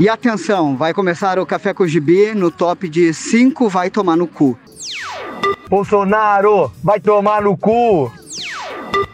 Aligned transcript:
E 0.00 0.08
atenção, 0.08 0.76
vai 0.76 0.94
começar 0.94 1.40
o 1.40 1.46
Café 1.46 1.74
com 1.74 1.84
Gibi 1.84 2.32
no 2.32 2.52
top 2.52 2.88
de 2.88 3.12
5 3.12 3.68
vai 3.68 3.90
tomar 3.90 4.16
no 4.16 4.28
cu. 4.28 4.56
Bolsonaro, 5.68 6.70
vai 6.84 7.00
tomar 7.00 7.42
no 7.42 7.56
cu! 7.56 8.08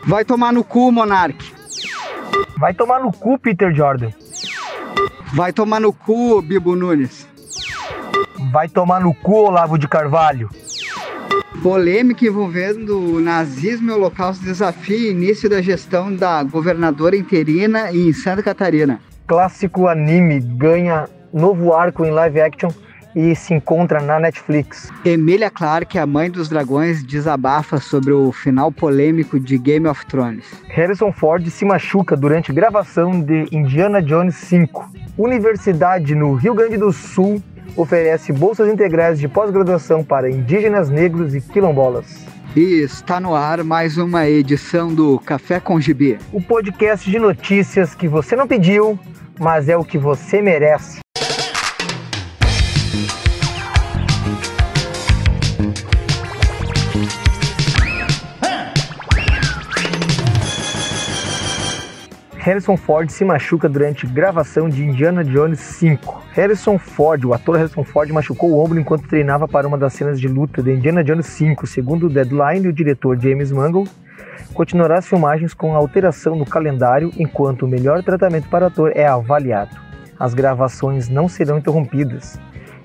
Vai 0.07 0.27
tomar 0.27 0.53
no 0.53 0.63
cu, 0.63 0.93
Monark. 0.93 1.43
Vai 2.59 2.75
tomar 2.75 3.01
no 3.01 3.11
cu, 3.11 3.39
Peter 3.39 3.75
Jordan. 3.75 4.11
Vai 5.33 5.55
tomar 5.55 5.81
no 5.81 5.91
cu, 5.91 6.43
Bibo 6.43 6.77
Nunes. 6.77 7.27
Vai 8.53 8.69
tomar 8.69 9.01
no 9.01 9.15
cu, 9.15 9.47
Olavo 9.47 9.79
de 9.79 9.89
Carvalho. 9.89 10.51
Polêmica 11.63 12.27
envolvendo 12.27 13.15
o 13.15 13.21
nazismo 13.21 13.91
e 13.91 13.93
o 13.93 13.97
holocausto 13.97 14.45
desafia 14.45 15.11
início 15.11 15.49
da 15.49 15.63
gestão 15.63 16.15
da 16.15 16.43
governadora 16.43 17.17
interina 17.17 17.91
em 17.91 18.13
Santa 18.13 18.43
Catarina. 18.43 19.01
Clássico 19.27 19.89
anime 19.89 20.39
ganha 20.39 21.09
novo 21.33 21.73
arco 21.73 22.05
em 22.05 22.11
live 22.11 22.41
action 22.41 22.71
e 23.15 23.35
se 23.35 23.55
encontra 23.55 24.01
na 24.01 24.19
Netflix. 24.19 24.91
Emilia 25.05 25.51
Clarke, 25.51 25.99
a 25.99 26.07
mãe 26.07 26.31
dos 26.31 26.49
dragões, 26.49 27.03
desabafa 27.05 27.79
sobre 27.79 28.13
o 28.13 28.33
final 28.33 28.71
polêmico 28.71 29.39
de 29.39 29.57
Game 29.57 29.87
of 29.87 30.05
Thrones. 30.07 30.45
Harrison 30.69 31.13
Ford 31.13 31.49
se 31.49 31.65
machuca 31.65 32.17
durante 32.17 32.53
gravação 32.53 33.21
de 33.21 33.47
Indiana 33.53 34.03
Jones 34.03 34.35
5. 34.35 34.93
Universidade 35.17 36.15
no 36.15 36.35
Rio 36.35 36.55
Grande 36.55 36.77
do 36.77 36.93
Sul 36.93 37.43
oferece 37.77 38.33
bolsas 38.33 38.69
integrais 38.69 39.19
de 39.19 39.29
pós-graduação 39.29 40.03
para 40.05 40.31
indígenas, 40.31 40.89
negros 40.91 41.35
e 41.35 41.41
quilombolas. 41.41 42.27
E 42.57 42.83
está 42.83 43.19
no 43.19 43.35
ar 43.35 43.65
mais 43.65 43.99
uma 43.99 44.29
edição 44.29 44.95
do 44.95 45.19
Café 45.19 45.59
com 45.59 45.81
Gibi. 45.81 46.19
O 46.33 46.41
podcast 46.41 47.11
de 47.11 47.19
notícias 47.19 47.95
que 47.95 48.07
você 48.07 48.37
não 48.37 48.47
pediu, 48.47 48.99
mas 49.41 49.69
é 49.69 49.77
o 49.77 49.85
que 49.85 49.99
você 49.99 50.41
merece. 50.41 51.04
Harrison 62.45 62.77
Ford 62.77 63.09
se 63.11 63.25
machuca 63.25 63.71
durante 63.71 64.07
gravação 64.07 64.69
de 64.69 64.85
Indiana 64.85 65.25
Jones 65.25 65.59
5. 65.61 66.25
Harrison 66.33 66.79
Ford, 66.79 67.25
o 67.25 67.33
ator 67.33 67.57
Harrison 67.57 67.83
Ford, 67.83 68.11
machucou 68.11 68.51
o 68.51 68.63
ombro 68.63 68.79
enquanto 68.79 69.09
treinava 69.09 69.49
para 69.49 69.67
uma 69.67 69.79
das 69.79 69.95
cenas 69.95 70.21
de 70.21 70.29
luta 70.29 70.63
de 70.63 70.71
Indiana 70.71 71.03
Jones 71.03 71.25
5. 71.25 71.67
Segundo 71.67 72.05
o 72.05 72.11
Deadline, 72.11 72.69
o 72.69 72.73
diretor 72.73 73.19
James 73.19 73.51
Mangold 73.51 73.91
continuará 74.53 74.99
as 74.99 75.09
filmagens 75.09 75.55
com 75.55 75.75
alteração 75.75 76.37
no 76.37 76.45
calendário 76.45 77.11
enquanto 77.17 77.63
o 77.63 77.69
melhor 77.69 78.03
tratamento 78.03 78.47
para 78.51 78.67
o 78.67 78.69
ator 78.69 78.93
é 78.95 79.07
avaliado. 79.07 79.75
As 80.21 80.35
gravações 80.35 81.09
não 81.09 81.31
serão 81.31 81.57
interrompidas. 81.57 82.39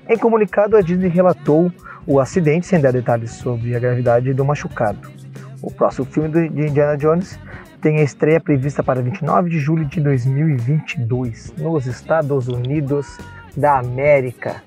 Em 0.08 0.16
comunicado, 0.16 0.74
a 0.74 0.80
Disney 0.80 1.08
relatou 1.08 1.70
o 2.06 2.18
acidente 2.18 2.66
sem 2.66 2.80
dar 2.80 2.94
detalhes 2.94 3.32
sobre 3.32 3.76
a 3.76 3.78
gravidade 3.78 4.32
do 4.32 4.42
machucado. 4.42 5.19
O 5.62 5.70
próximo 5.70 6.06
filme 6.06 6.48
de 6.48 6.68
Indiana 6.68 6.96
Jones 6.96 7.38
tem 7.80 7.98
a 7.98 8.02
estreia 8.02 8.40
prevista 8.40 8.82
para 8.82 9.02
29 9.02 9.50
de 9.50 9.58
julho 9.58 9.84
de 9.84 10.00
2022 10.00 11.54
nos 11.58 11.86
Estados 11.86 12.48
Unidos 12.48 13.18
da 13.56 13.78
América. 13.78 14.62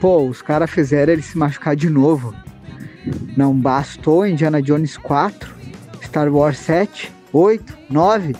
Pô, 0.00 0.26
os 0.26 0.42
caras 0.42 0.70
fizeram 0.70 1.12
ele 1.12 1.22
se 1.22 1.36
machucar 1.36 1.76
de 1.76 1.88
novo. 1.88 2.34
Não 3.36 3.54
bastou 3.54 4.26
Indiana 4.26 4.62
Jones 4.62 4.96
4, 4.96 5.54
Star 6.02 6.32
Wars 6.32 6.58
7, 6.58 7.12
8, 7.32 7.78
9. 7.90 8.34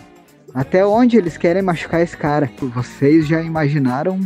Até 0.55 0.84
onde 0.84 1.17
eles 1.17 1.37
querem 1.37 1.62
machucar 1.62 2.01
esse 2.03 2.17
cara? 2.17 2.51
Vocês 2.75 3.27
já 3.27 3.41
imaginaram 3.43 4.21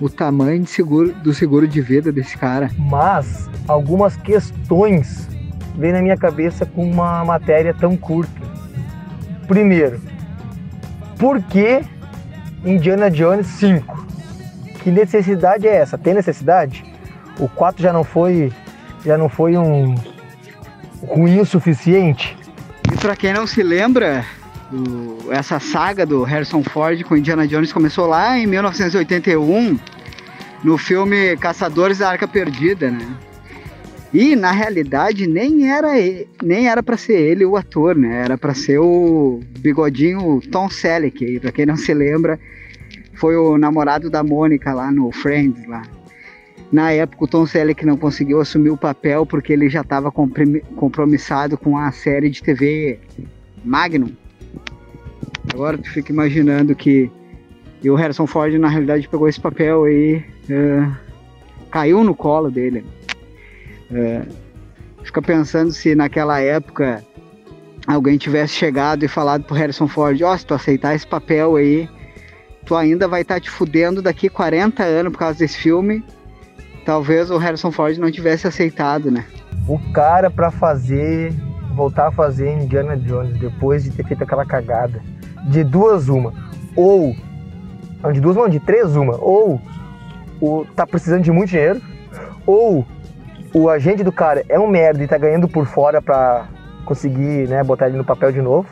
o 0.00 0.08
tamanho 0.08 0.66
seguro, 0.66 1.12
do 1.14 1.34
seguro 1.34 1.66
de 1.66 1.80
vida 1.80 2.12
desse 2.12 2.36
cara? 2.36 2.70
Mas 2.78 3.48
algumas 3.66 4.16
questões 4.16 5.28
vêm 5.76 5.92
na 5.92 6.02
minha 6.02 6.16
cabeça 6.16 6.64
com 6.64 6.88
uma 6.88 7.24
matéria 7.24 7.74
tão 7.74 7.96
curta. 7.96 8.32
Primeiro, 9.46 10.00
por 11.18 11.42
que 11.42 11.82
Indiana 12.64 13.10
Jones 13.10 13.46
5? 13.46 14.06
Que 14.82 14.90
necessidade 14.90 15.66
é 15.66 15.76
essa? 15.76 15.98
Tem 15.98 16.14
necessidade? 16.14 16.84
O 17.38 17.48
4 17.48 17.82
já 17.82 17.92
não 17.92 18.04
foi 18.04 18.52
já 19.04 19.18
não 19.18 19.28
foi 19.28 19.56
um 19.56 19.94
ruim 21.02 21.40
o 21.40 21.46
suficiente? 21.46 22.36
E 22.92 22.96
para 22.96 23.16
quem 23.16 23.32
não 23.32 23.46
se 23.46 23.62
lembra, 23.62 24.24
o, 24.72 25.30
essa 25.30 25.58
saga 25.58 26.06
do 26.06 26.22
Harrison 26.22 26.62
Ford 26.62 27.02
com 27.04 27.16
Indiana 27.16 27.46
Jones 27.46 27.72
começou 27.72 28.06
lá 28.06 28.38
em 28.38 28.46
1981 28.46 29.78
no 30.62 30.78
filme 30.78 31.36
Caçadores 31.36 31.98
da 31.98 32.08
Arca 32.08 32.26
Perdida, 32.26 32.90
né? 32.90 33.06
E 34.14 34.36
na 34.36 34.52
realidade 34.52 35.26
nem 35.26 35.68
era 35.68 35.98
ele, 35.98 36.28
nem 36.40 36.68
era 36.68 36.84
para 36.84 36.96
ser 36.96 37.18
ele 37.18 37.44
o 37.44 37.56
ator, 37.56 37.96
né? 37.96 38.22
Era 38.22 38.38
para 38.38 38.54
ser 38.54 38.78
o 38.78 39.40
bigodinho 39.58 40.40
Tom 40.52 40.70
Selleck, 40.70 41.40
para 41.40 41.50
quem 41.50 41.66
não 41.66 41.76
se 41.76 41.92
lembra, 41.92 42.38
foi 43.14 43.36
o 43.36 43.58
namorado 43.58 44.08
da 44.08 44.22
Mônica 44.22 44.72
lá 44.72 44.88
no 44.92 45.10
Friends 45.10 45.66
lá. 45.66 45.82
Na 46.70 46.92
época 46.92 47.24
o 47.24 47.26
Tom 47.26 47.44
Selleck 47.44 47.84
não 47.84 47.96
conseguiu 47.96 48.40
assumir 48.40 48.70
o 48.70 48.76
papel 48.76 49.26
porque 49.26 49.52
ele 49.52 49.68
já 49.68 49.80
estava 49.80 50.12
compromissado 50.12 51.58
com 51.58 51.76
a 51.76 51.90
série 51.90 52.30
de 52.30 52.40
TV 52.40 53.00
Magnum. 53.64 54.12
Agora 55.52 55.76
tu 55.76 55.90
fica 55.90 56.12
imaginando 56.12 56.72
que 56.76 57.10
e 57.82 57.90
o 57.90 57.96
Harrison 57.96 58.28
Ford 58.28 58.54
na 58.54 58.68
realidade 58.68 59.08
pegou 59.08 59.28
esse 59.28 59.40
papel 59.40 59.84
aí, 59.84 60.24
uh, 60.48 60.90
caiu 61.70 62.02
no 62.04 62.14
colo 62.14 62.50
dele. 62.50 62.84
É, 63.92 64.22
fica 65.02 65.20
pensando 65.20 65.72
se 65.72 65.94
naquela 65.94 66.40
época 66.40 67.02
alguém 67.86 68.16
tivesse 68.16 68.54
chegado 68.54 69.04
e 69.04 69.08
falado 69.08 69.44
pro 69.44 69.54
Harrison 69.54 69.86
Ford, 69.86 70.20
ó, 70.22 70.32
oh, 70.32 70.38
se 70.38 70.46
tu 70.46 70.54
aceitar 70.54 70.94
esse 70.94 71.06
papel 71.06 71.56
aí, 71.56 71.88
tu 72.64 72.74
ainda 72.74 73.06
vai 73.06 73.22
estar 73.22 73.34
tá 73.34 73.40
te 73.40 73.50
fudendo 73.50 74.00
daqui 74.00 74.28
40 74.28 74.82
anos 74.82 75.12
por 75.12 75.18
causa 75.18 75.38
desse 75.38 75.58
filme. 75.58 76.02
Talvez 76.84 77.30
o 77.30 77.38
Harrison 77.38 77.70
Ford 77.70 77.96
não 77.98 78.10
tivesse 78.10 78.46
aceitado, 78.46 79.10
né? 79.10 79.24
O 79.66 79.78
cara 79.92 80.30
para 80.30 80.50
fazer, 80.50 81.32
voltar 81.74 82.08
a 82.08 82.12
fazer 82.12 82.52
Indiana 82.52 82.96
Jones 82.96 83.38
depois 83.38 83.84
de 83.84 83.90
ter 83.90 84.04
feito 84.04 84.22
aquela 84.22 84.44
cagada, 84.44 85.00
de 85.46 85.64
duas 85.64 86.08
uma, 86.08 86.32
ou 86.76 87.16
não, 88.02 88.12
de 88.12 88.20
duas 88.20 88.36
não, 88.36 88.48
de 88.48 88.60
três 88.60 88.94
uma, 88.96 89.16
ou 89.16 89.60
o 90.40 90.66
tá 90.76 90.86
precisando 90.86 91.22
de 91.22 91.32
muito 91.32 91.50
dinheiro, 91.50 91.80
ou 92.46 92.86
o 93.54 93.70
agente 93.70 94.02
do 94.02 94.10
cara 94.10 94.44
é 94.48 94.58
um 94.58 94.66
merda 94.66 95.02
e 95.02 95.06
tá 95.06 95.16
ganhando 95.16 95.46
por 95.46 95.64
fora 95.64 96.02
pra 96.02 96.48
conseguir, 96.84 97.48
né, 97.48 97.62
botar 97.62 97.86
ele 97.86 97.96
no 97.96 98.04
papel 98.04 98.32
de 98.32 98.42
novo. 98.42 98.68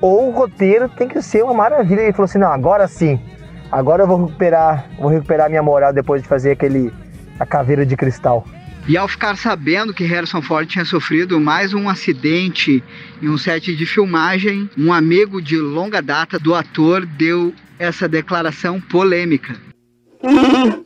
Ou 0.00 0.28
o 0.28 0.30
roteiro 0.30 0.88
tem 0.88 1.06
que 1.06 1.20
ser 1.20 1.44
uma 1.44 1.52
maravilha. 1.52 2.00
Ele 2.00 2.12
falou 2.12 2.24
assim, 2.24 2.38
não, 2.38 2.50
agora 2.50 2.88
sim. 2.88 3.20
Agora 3.70 4.02
eu 4.02 4.06
vou 4.06 4.24
recuperar, 4.24 4.86
vou 4.98 5.10
recuperar 5.10 5.50
minha 5.50 5.62
moral 5.62 5.92
depois 5.92 6.22
de 6.22 6.28
fazer 6.28 6.52
aquele 6.52 6.90
a 7.38 7.44
caveira 7.44 7.84
de 7.84 7.94
cristal. 7.94 8.44
E 8.88 8.96
ao 8.96 9.06
ficar 9.06 9.36
sabendo 9.36 9.92
que 9.92 10.04
Harrison 10.04 10.40
Ford 10.40 10.66
tinha 10.66 10.84
sofrido 10.84 11.38
mais 11.38 11.74
um 11.74 11.88
acidente 11.88 12.82
em 13.20 13.28
um 13.28 13.36
set 13.36 13.74
de 13.76 13.84
filmagem, 13.84 14.70
um 14.78 14.92
amigo 14.92 15.42
de 15.42 15.58
longa 15.58 16.00
data 16.00 16.38
do 16.38 16.54
ator 16.54 17.04
deu 17.04 17.52
essa 17.78 18.08
declaração 18.08 18.80
polêmica. 18.80 19.56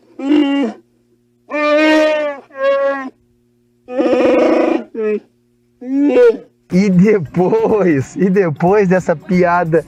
E 6.72 6.88
depois, 6.88 8.14
e 8.16 8.30
depois 8.30 8.88
dessa 8.88 9.16
piada, 9.16 9.84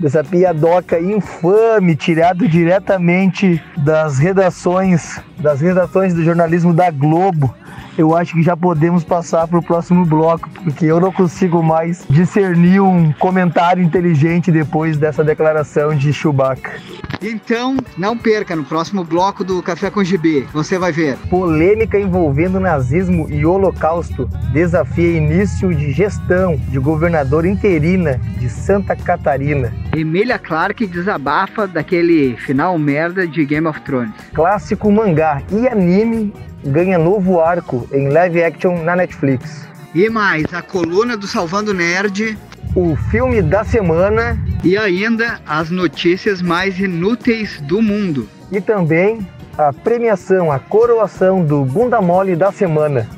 dessa 0.00 0.24
piadoca 0.24 0.98
infame, 0.98 1.94
tirado 1.94 2.48
diretamente 2.48 3.62
das 3.76 4.18
redações, 4.18 5.20
das 5.38 5.60
redações 5.60 6.14
do 6.14 6.24
jornalismo 6.24 6.72
da 6.72 6.90
Globo, 6.90 7.54
eu 7.96 8.16
acho 8.16 8.34
que 8.34 8.42
já 8.42 8.56
podemos 8.56 9.04
passar 9.04 9.46
para 9.46 9.58
o 9.58 9.62
próximo 9.62 10.04
bloco, 10.04 10.48
porque 10.64 10.86
eu 10.86 11.00
não 11.00 11.12
consigo 11.12 11.62
mais 11.62 12.04
discernir 12.08 12.80
um 12.80 13.12
comentário 13.12 13.82
inteligente 13.82 14.50
depois 14.50 14.96
dessa 14.96 15.22
declaração 15.22 15.94
de 15.94 16.12
Chewbacca. 16.12 16.72
Então, 17.20 17.76
não 17.96 18.16
perca 18.16 18.56
no 18.56 18.64
próximo 18.64 19.04
bloco 19.04 19.44
do 19.44 19.62
Café 19.62 19.90
com 19.90 20.02
GB. 20.02 20.48
Você 20.52 20.76
vai 20.76 20.90
ver. 20.90 21.16
Polêmica 21.30 21.98
envolvendo 21.98 22.58
nazismo 22.58 23.28
e 23.30 23.46
holocausto 23.46 24.28
desafia 24.52 25.18
início 25.18 25.72
de 25.72 25.92
gestão 25.92 26.56
de 26.68 26.78
governador 26.80 27.46
interina 27.46 28.20
de 28.38 28.48
Santa 28.48 28.96
Catarina. 28.96 29.72
Emilia 29.94 30.38
Clarke 30.38 30.86
desabafa 30.86 31.66
daquele 31.68 32.36
final 32.36 32.76
merda 32.76 33.26
de 33.26 33.44
Game 33.44 33.68
of 33.68 33.80
Thrones. 33.82 34.12
Clássico 34.34 34.90
mangá 34.90 35.42
e 35.52 35.68
anime 35.68 36.32
ganha 36.64 36.98
novo 36.98 37.40
arco 37.40 37.88
em 37.92 38.08
live 38.08 38.42
action 38.42 38.82
na 38.82 38.96
Netflix. 38.96 39.68
E 39.94 40.08
mais, 40.08 40.44
a 40.54 40.62
coluna 40.62 41.16
do 41.16 41.26
Salvando 41.26 41.74
Nerd. 41.74 42.38
O 42.74 42.96
filme 43.10 43.42
da 43.42 43.64
semana. 43.64 44.38
E 44.64 44.76
ainda 44.76 45.40
as 45.46 45.70
notícias 45.70 46.40
mais 46.40 46.78
inúteis 46.78 47.60
do 47.62 47.82
mundo. 47.82 48.28
e 48.50 48.60
também 48.60 49.26
a 49.56 49.72
premiação, 49.72 50.50
a 50.50 50.58
coroação 50.58 51.44
do 51.44 51.64
Bunda 51.64 52.00
Mole 52.00 52.36
da 52.36 52.52
Semana. 52.52 53.08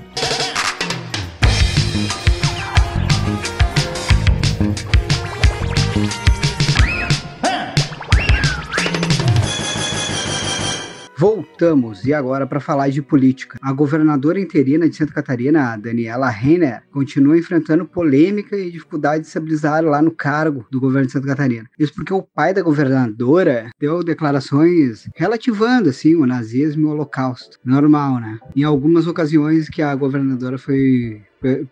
Voltamos 11.55 12.05
e 12.05 12.13
agora 12.13 12.49
para 12.49 12.59
falar 12.59 12.89
de 12.89 13.01
política. 13.01 13.57
A 13.63 13.73
governadora 13.73 14.41
interina 14.41 14.89
de 14.89 14.97
Santa 14.97 15.13
Catarina, 15.13 15.77
Daniela 15.77 16.29
Reiner, 16.29 16.83
continua 16.91 17.39
enfrentando 17.39 17.85
polêmica 17.85 18.57
e 18.57 18.73
dificuldade 18.73 19.21
de 19.21 19.29
estabilizar 19.29 19.85
lá 19.85 20.03
no 20.03 20.11
cargo 20.11 20.67
do 20.69 20.81
governo 20.81 21.07
de 21.07 21.13
Santa 21.13 21.29
Catarina. 21.29 21.71
Isso 21.79 21.95
porque 21.95 22.13
o 22.13 22.23
pai 22.23 22.53
da 22.53 22.61
governadora 22.61 23.71
deu 23.79 24.03
declarações 24.03 25.09
relativando 25.15 25.91
assim 25.91 26.17
o 26.17 26.27
nazismo 26.27 26.83
e 26.83 26.85
o 26.87 26.91
holocausto. 26.91 27.57
Normal, 27.65 28.19
né? 28.19 28.41
Em 28.57 28.65
algumas 28.65 29.07
ocasiões 29.07 29.69
que 29.69 29.81
a 29.81 29.95
governadora 29.95 30.59
foi 30.59 31.23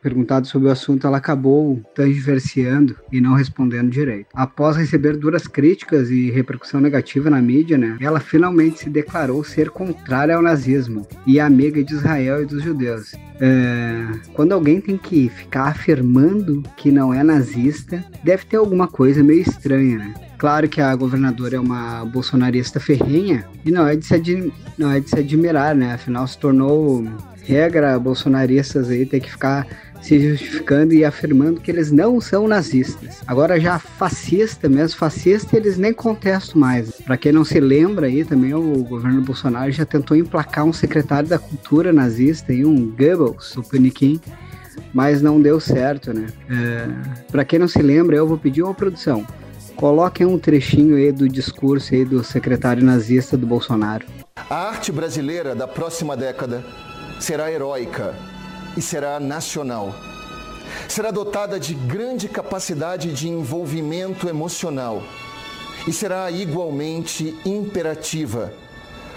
perguntado 0.00 0.46
sobre 0.46 0.68
o 0.68 0.70
assunto, 0.70 1.06
ela 1.06 1.18
acabou 1.18 1.80
transversiando 1.94 2.96
e 3.10 3.20
não 3.20 3.34
respondendo 3.34 3.90
direito. 3.90 4.28
Após 4.34 4.76
receber 4.76 5.16
duras 5.16 5.46
críticas 5.46 6.10
e 6.10 6.30
repercussão 6.30 6.80
negativa 6.80 7.30
na 7.30 7.40
mídia, 7.40 7.78
né, 7.78 7.96
ela 8.00 8.20
finalmente 8.20 8.80
se 8.80 8.90
declarou 8.90 9.42
ser 9.44 9.70
contrária 9.70 10.34
ao 10.34 10.42
nazismo 10.42 11.06
e 11.26 11.40
amiga 11.40 11.82
de 11.82 11.94
Israel 11.94 12.42
e 12.42 12.46
dos 12.46 12.62
judeus. 12.62 13.12
É, 13.40 14.06
quando 14.34 14.52
alguém 14.52 14.80
tem 14.80 14.96
que 14.96 15.28
ficar 15.28 15.64
afirmando 15.64 16.62
que 16.76 16.92
não 16.92 17.12
é 17.12 17.22
nazista, 17.22 18.04
deve 18.22 18.44
ter 18.44 18.56
alguma 18.56 18.86
coisa 18.86 19.22
meio 19.22 19.40
estranha, 19.40 19.98
né? 19.98 20.14
Claro 20.38 20.68
que 20.68 20.80
a 20.80 20.94
governadora 20.96 21.56
é 21.56 21.60
uma 21.60 22.04
bolsonarista 22.04 22.80
ferrenha 22.80 23.46
e 23.64 23.70
não 23.70 23.86
é 23.86 23.94
de 23.94 24.04
se, 24.04 24.52
não 24.76 24.90
é 24.90 24.98
de 24.98 25.08
se 25.08 25.18
admirar, 25.18 25.74
né? 25.74 25.94
Afinal, 25.94 26.26
se 26.26 26.36
tornou 26.36 27.04
regra 27.44 27.98
bolsonaristas 27.98 28.90
aí 28.90 29.04
ter 29.04 29.20
que 29.20 29.30
ficar 29.30 29.66
se 30.02 30.18
justificando 30.20 30.92
e 30.92 31.04
afirmando 31.04 31.60
que 31.60 31.70
eles 31.70 31.92
não 31.92 32.20
são 32.20 32.48
nazistas. 32.48 33.22
Agora 33.26 33.58
já 33.58 33.78
fascista, 33.78 34.68
mesmo 34.68 34.98
fascista, 34.98 35.56
eles 35.56 35.78
nem 35.78 35.92
contestam 35.92 36.60
mais. 36.60 36.90
Para 37.02 37.16
quem 37.16 37.32
não 37.32 37.44
se 37.44 37.60
lembra 37.60 38.06
aí 38.06 38.24
também, 38.24 38.52
o 38.52 38.82
governo 38.82 39.22
Bolsonaro 39.22 39.70
já 39.70 39.86
tentou 39.86 40.16
emplacar 40.16 40.64
um 40.64 40.72
secretário 40.72 41.28
da 41.28 41.38
cultura 41.38 41.92
nazista 41.92 42.52
e 42.52 42.64
um 42.64 42.90
Goebbels, 42.90 43.56
o 43.56 43.62
Paniquim, 43.62 44.20
mas 44.92 45.22
não 45.22 45.40
deu 45.40 45.60
certo, 45.60 46.12
né? 46.12 46.26
É, 46.50 46.88
Para 47.30 47.44
quem 47.44 47.58
não 47.58 47.68
se 47.68 47.80
lembra, 47.80 48.16
eu 48.16 48.26
vou 48.26 48.36
pedir 48.36 48.62
uma 48.62 48.74
produção. 48.74 49.24
Coloquem 49.76 50.26
um 50.26 50.38
trechinho 50.38 50.96
aí 50.96 51.12
do 51.12 51.28
discurso 51.28 51.94
aí 51.94 52.04
do 52.04 52.22
secretário 52.22 52.84
nazista 52.84 53.36
do 53.36 53.46
Bolsonaro. 53.46 54.04
A 54.50 54.68
arte 54.68 54.92
brasileira 54.92 55.54
da 55.54 55.66
próxima 55.66 56.16
década 56.16 56.62
será 57.20 57.50
heróica 57.50 58.14
e 58.76 58.82
será 58.82 59.20
nacional. 59.20 59.94
Será 60.88 61.10
dotada 61.10 61.58
de 61.58 61.74
grande 61.74 62.28
capacidade 62.28 63.12
de 63.12 63.28
envolvimento 63.28 64.28
emocional 64.28 65.02
e 65.86 65.92
será 65.92 66.30
igualmente 66.30 67.36
imperativa, 67.44 68.52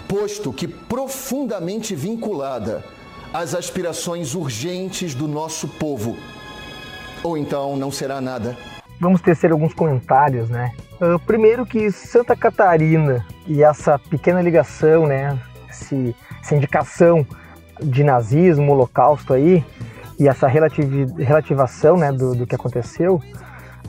posto 0.08 0.52
que 0.52 0.66
profundamente 0.66 1.94
vinculada 1.94 2.84
às 3.32 3.54
aspirações 3.54 4.34
urgentes 4.34 5.14
do 5.14 5.28
nosso 5.28 5.68
povo. 5.68 6.16
Ou 7.22 7.36
então 7.36 7.76
não 7.76 7.90
será 7.90 8.20
nada. 8.20 8.56
Vamos 9.00 9.20
tecer 9.20 9.52
alguns 9.52 9.74
comentários, 9.74 10.48
né? 10.48 10.72
Uh, 10.94 11.18
primeiro 11.20 11.66
que 11.66 11.90
Santa 11.90 12.34
Catarina 12.34 13.24
e 13.46 13.62
essa 13.62 13.98
pequena 13.98 14.40
ligação, 14.40 15.06
né? 15.06 15.38
Esse, 15.68 16.16
essa 16.42 16.56
indicação 16.56 17.26
de 17.82 18.04
nazismo, 18.04 18.72
holocausto 18.72 19.32
aí, 19.34 19.64
e 20.18 20.28
essa 20.28 20.46
relativação 20.48 21.96
né, 21.96 22.10
do, 22.10 22.34
do 22.34 22.46
que 22.46 22.54
aconteceu, 22.54 23.20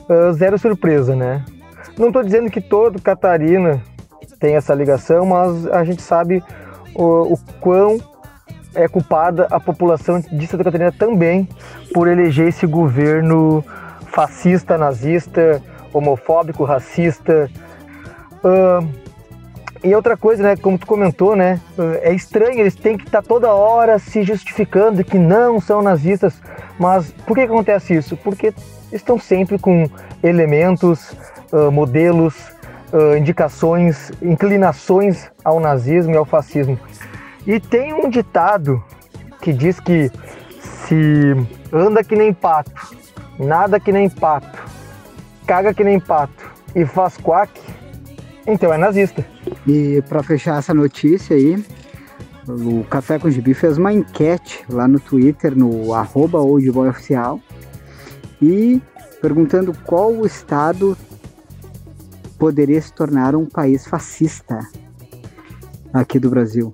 uh, 0.08 0.32
zero 0.32 0.58
surpresa, 0.58 1.16
né? 1.16 1.44
Não 1.96 2.08
estou 2.08 2.22
dizendo 2.22 2.50
que 2.50 2.60
todo 2.60 3.00
Catarina 3.00 3.82
tem 4.38 4.54
essa 4.54 4.74
ligação, 4.74 5.26
mas 5.26 5.66
a 5.66 5.82
gente 5.84 6.02
sabe 6.02 6.42
o, 6.94 7.34
o 7.34 7.38
quão 7.60 7.98
é 8.74 8.86
culpada 8.86 9.46
a 9.50 9.58
população 9.58 10.20
de 10.20 10.46
Santa 10.46 10.64
Catarina 10.64 10.92
também 10.92 11.48
por 11.92 12.06
eleger 12.06 12.48
esse 12.48 12.66
governo 12.66 13.64
fascista, 14.12 14.76
nazista, 14.78 15.62
homofóbico, 15.92 16.64
racista. 16.64 17.50
Uh, 18.44 19.07
e 19.82 19.94
outra 19.94 20.16
coisa, 20.16 20.42
né, 20.42 20.56
como 20.56 20.78
tu 20.78 20.86
comentou, 20.86 21.36
né, 21.36 21.60
é 22.02 22.12
estranho, 22.12 22.60
eles 22.60 22.74
têm 22.74 22.96
que 22.96 23.04
estar 23.04 23.22
tá 23.22 23.28
toda 23.28 23.52
hora 23.52 23.98
se 23.98 24.22
justificando 24.22 25.04
que 25.04 25.18
não 25.18 25.60
são 25.60 25.82
nazistas, 25.82 26.40
mas 26.78 27.10
por 27.26 27.36
que, 27.36 27.42
acontece 27.42 27.94
isso? 27.94 28.16
Porque 28.16 28.52
estão 28.92 29.18
sempre 29.18 29.58
com 29.58 29.88
elementos, 30.22 31.12
uh, 31.52 31.70
modelos, 31.70 32.34
uh, 32.92 33.16
indicações, 33.16 34.10
inclinações 34.22 35.30
ao 35.44 35.60
nazismo 35.60 36.14
e 36.14 36.16
ao 36.16 36.24
fascismo. 36.24 36.78
E 37.46 37.60
tem 37.60 37.92
um 37.92 38.08
ditado 38.08 38.82
que 39.40 39.52
diz 39.52 39.80
que 39.80 40.10
se 40.60 41.34
anda 41.72 42.02
que 42.02 42.16
nem 42.16 42.32
pato, 42.32 42.94
nada 43.38 43.78
que 43.78 43.92
nem 43.92 44.08
pato, 44.08 44.58
caga 45.46 45.72
que 45.72 45.84
nem 45.84 46.00
pato 46.00 46.50
e 46.74 46.84
faz 46.84 47.16
quack, 47.16 47.50
então 48.48 48.72
é 48.72 48.78
nazista. 48.78 49.24
E 49.66 50.02
para 50.08 50.22
fechar 50.22 50.58
essa 50.58 50.72
notícia 50.72 51.36
aí, 51.36 51.62
o 52.48 52.82
Café 52.84 53.18
com 53.18 53.30
Gibi 53.30 53.52
fez 53.52 53.76
uma 53.76 53.92
enquete 53.92 54.64
lá 54.70 54.88
no 54.88 54.98
Twitter, 54.98 55.56
no 55.56 55.92
arroba 55.92 56.40
oficial, 56.40 57.38
e 58.40 58.80
perguntando 59.20 59.76
qual 59.84 60.12
o 60.12 60.24
estado 60.24 60.96
poderia 62.38 62.80
se 62.80 62.92
tornar 62.92 63.36
um 63.36 63.44
país 63.44 63.86
fascista 63.86 64.60
aqui 65.92 66.18
do 66.18 66.30
Brasil. 66.30 66.72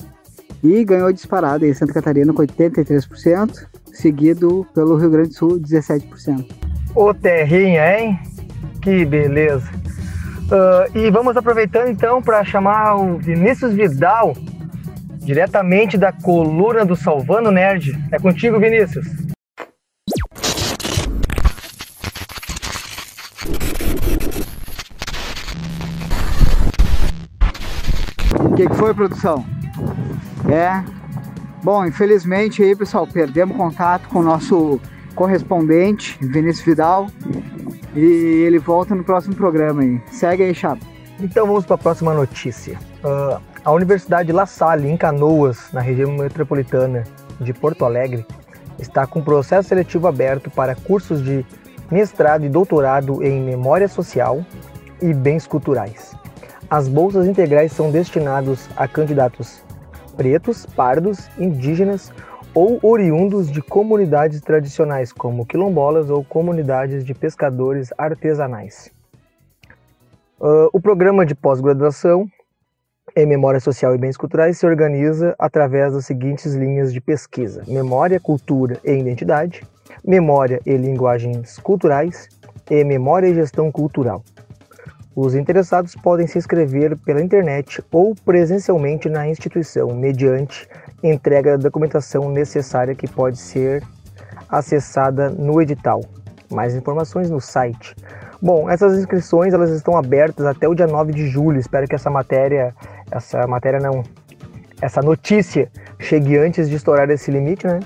E 0.63 0.85
ganhou 0.85 1.13
disparado 1.13 1.65
aí 1.65 1.75
Santa 1.75 1.93
Catarina 1.93 2.33
com 2.33 2.43
83%, 2.43 3.67
seguido 3.93 4.67
pelo 4.75 4.97
Rio 4.97 5.11
Grande 5.11 5.31
do 5.31 5.35
Sul, 5.35 5.61
17%. 5.61 6.47
Ô 6.95 7.13
terrinha, 7.13 7.99
hein? 7.99 8.19
Que 8.81 9.05
beleza! 9.05 9.84
Uh, 10.45 10.99
e 10.99 11.11
vamos 11.11 11.37
aproveitando 11.37 11.89
então 11.89 12.21
para 12.21 12.45
chamar 12.45 12.97
o 12.97 13.17
Vinícius 13.17 13.73
Vidal, 13.73 14.35
diretamente 15.19 15.97
da 15.97 16.13
coluna 16.13 16.85
do 16.85 16.95
Salvando 16.95 17.51
Nerd. 17.51 17.99
É 18.13 18.19
contigo, 18.19 18.61
Vinícius. 18.61 19.07
O 28.39 28.55
que, 28.55 28.69
que 28.69 28.75
foi, 28.75 28.93
produção? 28.93 29.45
É. 30.49 30.85
Bom, 31.63 31.87
infelizmente 31.87 32.63
aí, 32.63 32.77
pessoal, 32.77 33.07
perdemos 33.07 33.57
contato 33.57 34.09
com 34.11 34.19
o 34.19 34.23
nosso 34.23 34.79
correspondente, 35.15 36.19
Vinícius 36.21 36.67
Vidal. 36.67 37.07
E 37.95 38.01
ele 38.01 38.59
volta 38.59 38.95
no 38.95 39.05
próximo 39.05 39.35
programa 39.35 39.83
aí. 39.83 40.01
Segue 40.11 40.43
aí, 40.43 40.55
Chapa. 40.55 40.85
Então 41.21 41.47
vamos 41.47 41.65
para 41.65 41.77
a 41.77 41.79
próxima 41.79 42.13
notícia. 42.13 42.79
Uh, 43.05 43.41
a 43.65 43.73
Universidade 43.73 44.33
La 44.33 44.47
Salle, 44.47 44.89
em 44.89 44.97
Canoas, 44.97 45.71
na 45.73 45.81
região 45.81 46.11
metropolitana 46.13 47.05
de 47.41 47.53
Porto 47.53 47.85
Alegre, 47.85 48.27
está 48.79 49.07
com 49.07 49.23
processo 49.23 49.69
seletivo 49.69 50.09
aberto 50.09 50.51
para 50.51 50.75
cursos 50.75 51.23
de 51.23 51.47
mestrado 51.91 52.45
e 52.45 52.49
doutorado 52.49 53.23
em 53.23 53.41
Memória 53.41 53.87
Social 53.87 54.45
e 55.01 55.15
Bens 55.15 55.47
Culturais. 55.47 56.17
As 56.69 56.89
bolsas 56.89 57.27
integrais 57.27 57.73
são 57.73 57.91
destinadas 57.91 58.69
a 58.77 58.89
candidatos 58.89 59.63
pretos, 60.17 60.67
pardos, 60.67 61.29
indígenas 61.39 62.13
ou 62.55 62.79
oriundos 62.83 63.51
de 63.51 63.61
comunidades 63.61 64.41
tradicionais, 64.41 65.13
como 65.13 65.45
quilombolas 65.45 66.09
ou 66.09 66.25
comunidades 66.25 67.05
de 67.05 67.13
pescadores 67.13 67.93
artesanais. 67.99 68.93
Uh, 70.41 70.69
o 70.73 70.81
programa 70.81 71.27
de 71.27 71.35
pós-graduação 71.35 72.27
em 73.17 73.27
Memória 73.27 73.61
Social 73.61 73.95
e 73.95 73.99
Bens 73.99 74.17
Culturais 74.17 74.59
se 74.59 74.67
organiza 74.67 75.35
através 75.39 75.93
das 75.93 76.07
seguintes 76.07 76.55
linhas 76.55 76.93
de 76.93 77.01
pesquisa: 77.01 77.63
Memória, 77.67 78.21
Cultura 78.21 78.79
e 78.85 78.93
Identidade, 78.93 79.63
Memória 80.05 80.61
e 80.65 80.77
Linguagens 80.77 81.59
Culturais 81.59 82.29
e 82.71 82.85
Memória 82.85 83.29
e 83.29 83.35
Gestão 83.35 83.71
Cultural. 83.71 84.23
Os 85.17 85.35
interessados 85.35 85.95
podem 85.95 86.27
se 86.27 86.39
inscrever 86.39 86.97
pela 86.99 87.23
internet 87.23 87.83
ou 87.93 88.15
presencialmente 88.25 89.09
na 89.09 89.29
instituição, 89.29 89.95
mediante 89.95 90.69
entrega 91.03 91.57
da 91.57 91.63
documentação 91.63 92.31
necessária 92.31 92.95
que 92.95 93.09
pode 93.09 93.39
ser 93.39 93.83
acessada 94.49 95.31
no 95.31 95.61
edital. 95.63 96.01
Mais 96.51 96.75
informações 96.75 97.31
no 97.31 97.41
site. 97.41 97.95
Bom, 98.43 98.69
essas 98.69 98.99
inscrições 98.99 99.55
elas 99.55 99.71
estão 99.71 99.97
abertas 99.97 100.45
até 100.47 100.69
o 100.69 100.75
dia 100.75 100.87
9 100.87 101.13
de 101.13 101.29
julho. 101.29 101.59
Espero 101.59 101.87
que 101.87 101.95
essa 101.95 102.11
matéria 102.11 102.75
essa 103.11 103.47
matéria 103.47 103.79
não, 103.79 104.03
essa 104.81 105.01
notícia 105.01 105.71
chegue 105.99 106.37
antes 106.37 106.69
de 106.69 106.77
estourar 106.77 107.09
esse 107.11 107.31
limite, 107.31 107.67
né? 107.67 107.81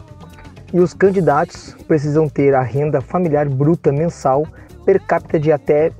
E 0.72 0.80
os 0.80 0.92
candidatos 0.94 1.74
precisam 1.86 2.28
ter 2.28 2.54
a 2.54 2.62
renda 2.62 3.00
familiar 3.00 3.48
bruta 3.48 3.92
mensal 3.92 4.46
per 4.84 5.00
capita 5.00 5.38
de 5.38 5.52
até 5.52 5.92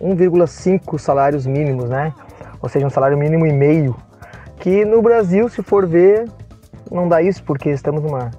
1,5 0.00 0.98
salários 0.98 1.46
mínimos, 1.46 1.88
né? 1.88 2.12
Ou 2.60 2.68
seja, 2.68 2.86
um 2.86 2.90
salário 2.90 3.18
mínimo 3.18 3.46
e 3.46 3.52
meio. 3.52 3.96
Que 4.58 4.84
no 4.84 5.02
Brasil, 5.02 5.48
se 5.48 5.62
for 5.62 5.86
ver, 5.86 6.28
não 6.90 7.08
dá 7.08 7.20
isso 7.20 7.42
porque 7.42 7.70
estamos 7.70 8.02
numa 8.02 8.30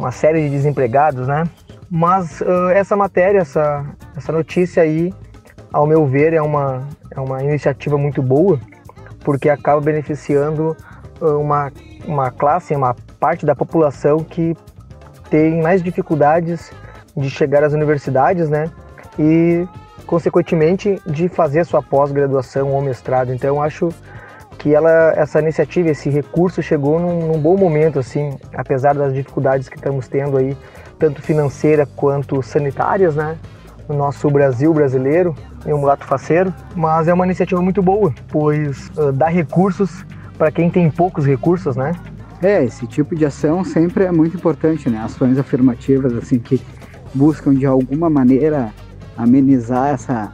uma 0.00 0.10
série 0.10 0.44
de 0.44 0.50
desempregados, 0.50 1.28
né? 1.28 1.44
Mas 1.90 2.40
uh, 2.40 2.70
essa 2.72 2.96
matéria, 2.96 3.40
essa, 3.40 3.84
essa 4.16 4.32
notícia 4.32 4.82
aí, 4.82 5.12
ao 5.70 5.86
meu 5.86 6.06
ver, 6.06 6.32
é 6.32 6.40
uma, 6.40 6.88
é 7.10 7.20
uma 7.20 7.42
iniciativa 7.42 7.98
muito 7.98 8.22
boa, 8.22 8.58
porque 9.22 9.50
acaba 9.50 9.78
beneficiando 9.78 10.74
uh, 11.20 11.38
uma, 11.38 11.70
uma 12.06 12.30
classe, 12.30 12.74
uma 12.74 12.96
parte 13.18 13.44
da 13.44 13.54
população 13.54 14.20
que 14.20 14.56
tem 15.28 15.60
mais 15.60 15.82
dificuldades 15.82 16.72
de 17.14 17.28
chegar 17.28 17.62
às 17.62 17.74
universidades, 17.74 18.48
né? 18.48 18.70
E, 19.18 19.68
consequentemente, 20.10 21.00
de 21.06 21.28
fazer 21.28 21.64
sua 21.64 21.80
pós-graduação 21.80 22.72
ou 22.72 22.82
mestrado. 22.82 23.32
Então, 23.32 23.62
acho 23.62 23.90
que 24.58 24.74
ela, 24.74 25.12
essa 25.12 25.38
iniciativa, 25.38 25.88
esse 25.88 26.10
recurso 26.10 26.60
chegou 26.60 26.98
num, 26.98 27.28
num, 27.28 27.38
bom 27.38 27.56
momento, 27.56 28.00
assim, 28.00 28.36
apesar 28.52 28.92
das 28.92 29.14
dificuldades 29.14 29.68
que 29.68 29.76
estamos 29.76 30.08
tendo 30.08 30.36
aí, 30.36 30.56
tanto 30.98 31.22
financeira 31.22 31.86
quanto 31.86 32.42
sanitárias, 32.42 33.14
né, 33.14 33.38
no 33.88 33.96
nosso 33.96 34.28
Brasil 34.28 34.74
brasileiro, 34.74 35.32
em 35.64 35.72
um 35.72 35.78
mulato 35.78 36.04
faceiro, 36.04 36.52
mas 36.74 37.06
é 37.06 37.14
uma 37.14 37.24
iniciativa 37.24 37.62
muito 37.62 37.80
boa, 37.80 38.12
pois 38.32 38.90
uh, 38.96 39.12
dá 39.12 39.28
recursos 39.28 40.04
para 40.36 40.50
quem 40.50 40.68
tem 40.68 40.90
poucos 40.90 41.24
recursos, 41.24 41.76
né? 41.76 41.92
É, 42.42 42.64
esse 42.64 42.84
tipo 42.84 43.14
de 43.14 43.24
ação 43.24 43.62
sempre 43.62 44.04
é 44.04 44.10
muito 44.10 44.36
importante, 44.36 44.90
né? 44.90 44.98
Ações 45.04 45.38
afirmativas, 45.38 46.12
assim, 46.14 46.40
que 46.40 46.60
buscam 47.14 47.54
de 47.54 47.64
alguma 47.64 48.10
maneira 48.10 48.72
amenizar 49.22 49.94
essa 49.94 50.32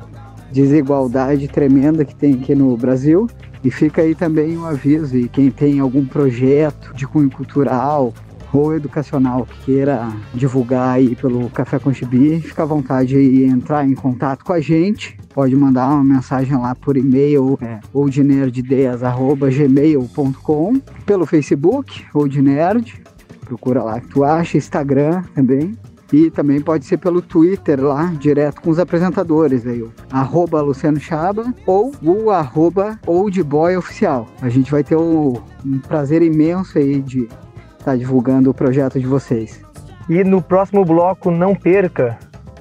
desigualdade 0.53 1.49
tremenda 1.49 2.05
que 2.05 2.15
tem 2.15 2.35
aqui 2.35 2.55
no 2.55 2.77
Brasil 2.77 3.27
e 3.63 3.71
fica 3.71 4.03
aí 4.03 4.15
também 4.15 4.57
um 4.57 4.65
aviso, 4.65 5.15
e 5.17 5.29
quem 5.29 5.51
tem 5.51 5.81
algum 5.81 6.07
projeto 6.07 6.95
de 6.95 7.05
cunho 7.07 7.31
cultural 7.31 8.15
ou 8.53 8.75
educacional 8.75 9.45
que 9.45 9.59
queira 9.65 10.09
divulgar 10.33 10.95
aí 10.97 11.17
pelo 11.17 11.51
Café 11.51 11.79
com 11.79 11.93
Chibi, 11.93 12.41
fica 12.41 12.63
à 12.63 12.67
vontade 12.67 13.09
de 13.09 13.45
entrar 13.45 13.87
em 13.87 13.95
contato 13.95 14.43
com 14.45 14.53
a 14.53 14.61
gente. 14.61 15.19
Pode 15.35 15.57
mandar 15.57 15.89
uma 15.89 16.05
mensagem 16.05 16.57
lá 16.57 16.75
por 16.75 16.97
e-mail, 16.97 17.59
é, 17.61 17.81
ou 17.93 18.09
de 18.09 18.23
nerdideias.gmail.com, 18.23 20.81
pelo 21.05 21.27
Facebook, 21.27 22.07
ou 22.15 22.27
de 22.27 22.41
nerd, 22.41 23.03
procura 23.45 23.83
lá 23.83 24.01
que 24.01 24.09
tu 24.09 24.25
acha, 24.25 24.57
Instagram 24.57 25.23
também. 25.35 25.77
E 26.13 26.31
também 26.31 26.61
pode 26.61 26.85
ser 26.85 26.99
pelo 26.99 27.21
Twitter 27.21 27.83
lá, 27.83 28.13
direto 28.19 28.61
com 28.61 28.71
os 28.71 28.79
apresentadores 28.79 29.67
aí, 29.67 29.83
o 29.83 29.93
arroba 30.11 30.61
Luciano 30.61 31.01
Chaba 31.01 31.53
ou 31.67 31.93
o 32.03 32.31
arroba 32.31 32.99
oldboyoficial. 33.07 34.29
A 34.41 34.49
gente 34.49 34.71
vai 34.71 34.85
ter 34.85 34.97
o, 34.97 35.43
um 35.65 35.79
prazer 35.81 36.23
imenso 36.23 36.79
aí 36.79 37.01
de 37.01 37.23
estar 37.25 37.39
tá 37.85 37.97
divulgando 37.97 38.51
o 38.51 38.55
projeto 38.55 39.01
de 39.01 39.07
vocês. 39.07 39.61
E 40.09 40.23
no 40.23 40.41
próximo 40.41 40.85
bloco, 40.85 41.31
não 41.31 41.55
perca 41.55 42.17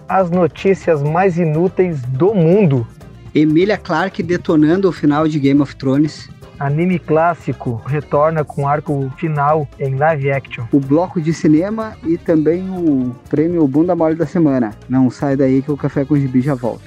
as 0.07 0.31
notícias 0.31 1.03
mais 1.03 1.37
inúteis 1.37 2.01
do 2.01 2.33
mundo. 2.33 2.87
Emilia 3.33 3.77
Clarke 3.77 4.23
detonando 4.23 4.89
o 4.89 4.91
final 4.91 5.27
de 5.27 5.37
Game 5.39 5.61
of 5.61 5.75
Thrones 5.75 6.29
anime 6.59 6.99
clássico 6.99 7.81
retorna 7.85 8.43
com 8.43 8.67
arco 8.67 9.11
final 9.17 9.67
em 9.79 9.95
live 9.95 10.31
action. 10.31 10.65
O 10.71 10.79
bloco 10.79 11.21
de 11.21 11.33
cinema 11.33 11.93
e 12.03 12.17
também 12.17 12.69
o 12.69 13.15
prêmio 13.29 13.67
Bunda 13.67 13.95
Mole 13.95 14.15
da 14.15 14.25
Semana. 14.25 14.71
Não 14.87 15.09
sai 15.09 15.35
daí 15.35 15.61
que 15.61 15.71
o 15.71 15.77
Café 15.77 16.05
com 16.05 16.15
Gibi 16.15 16.41
já 16.41 16.55
volta. 16.55 16.83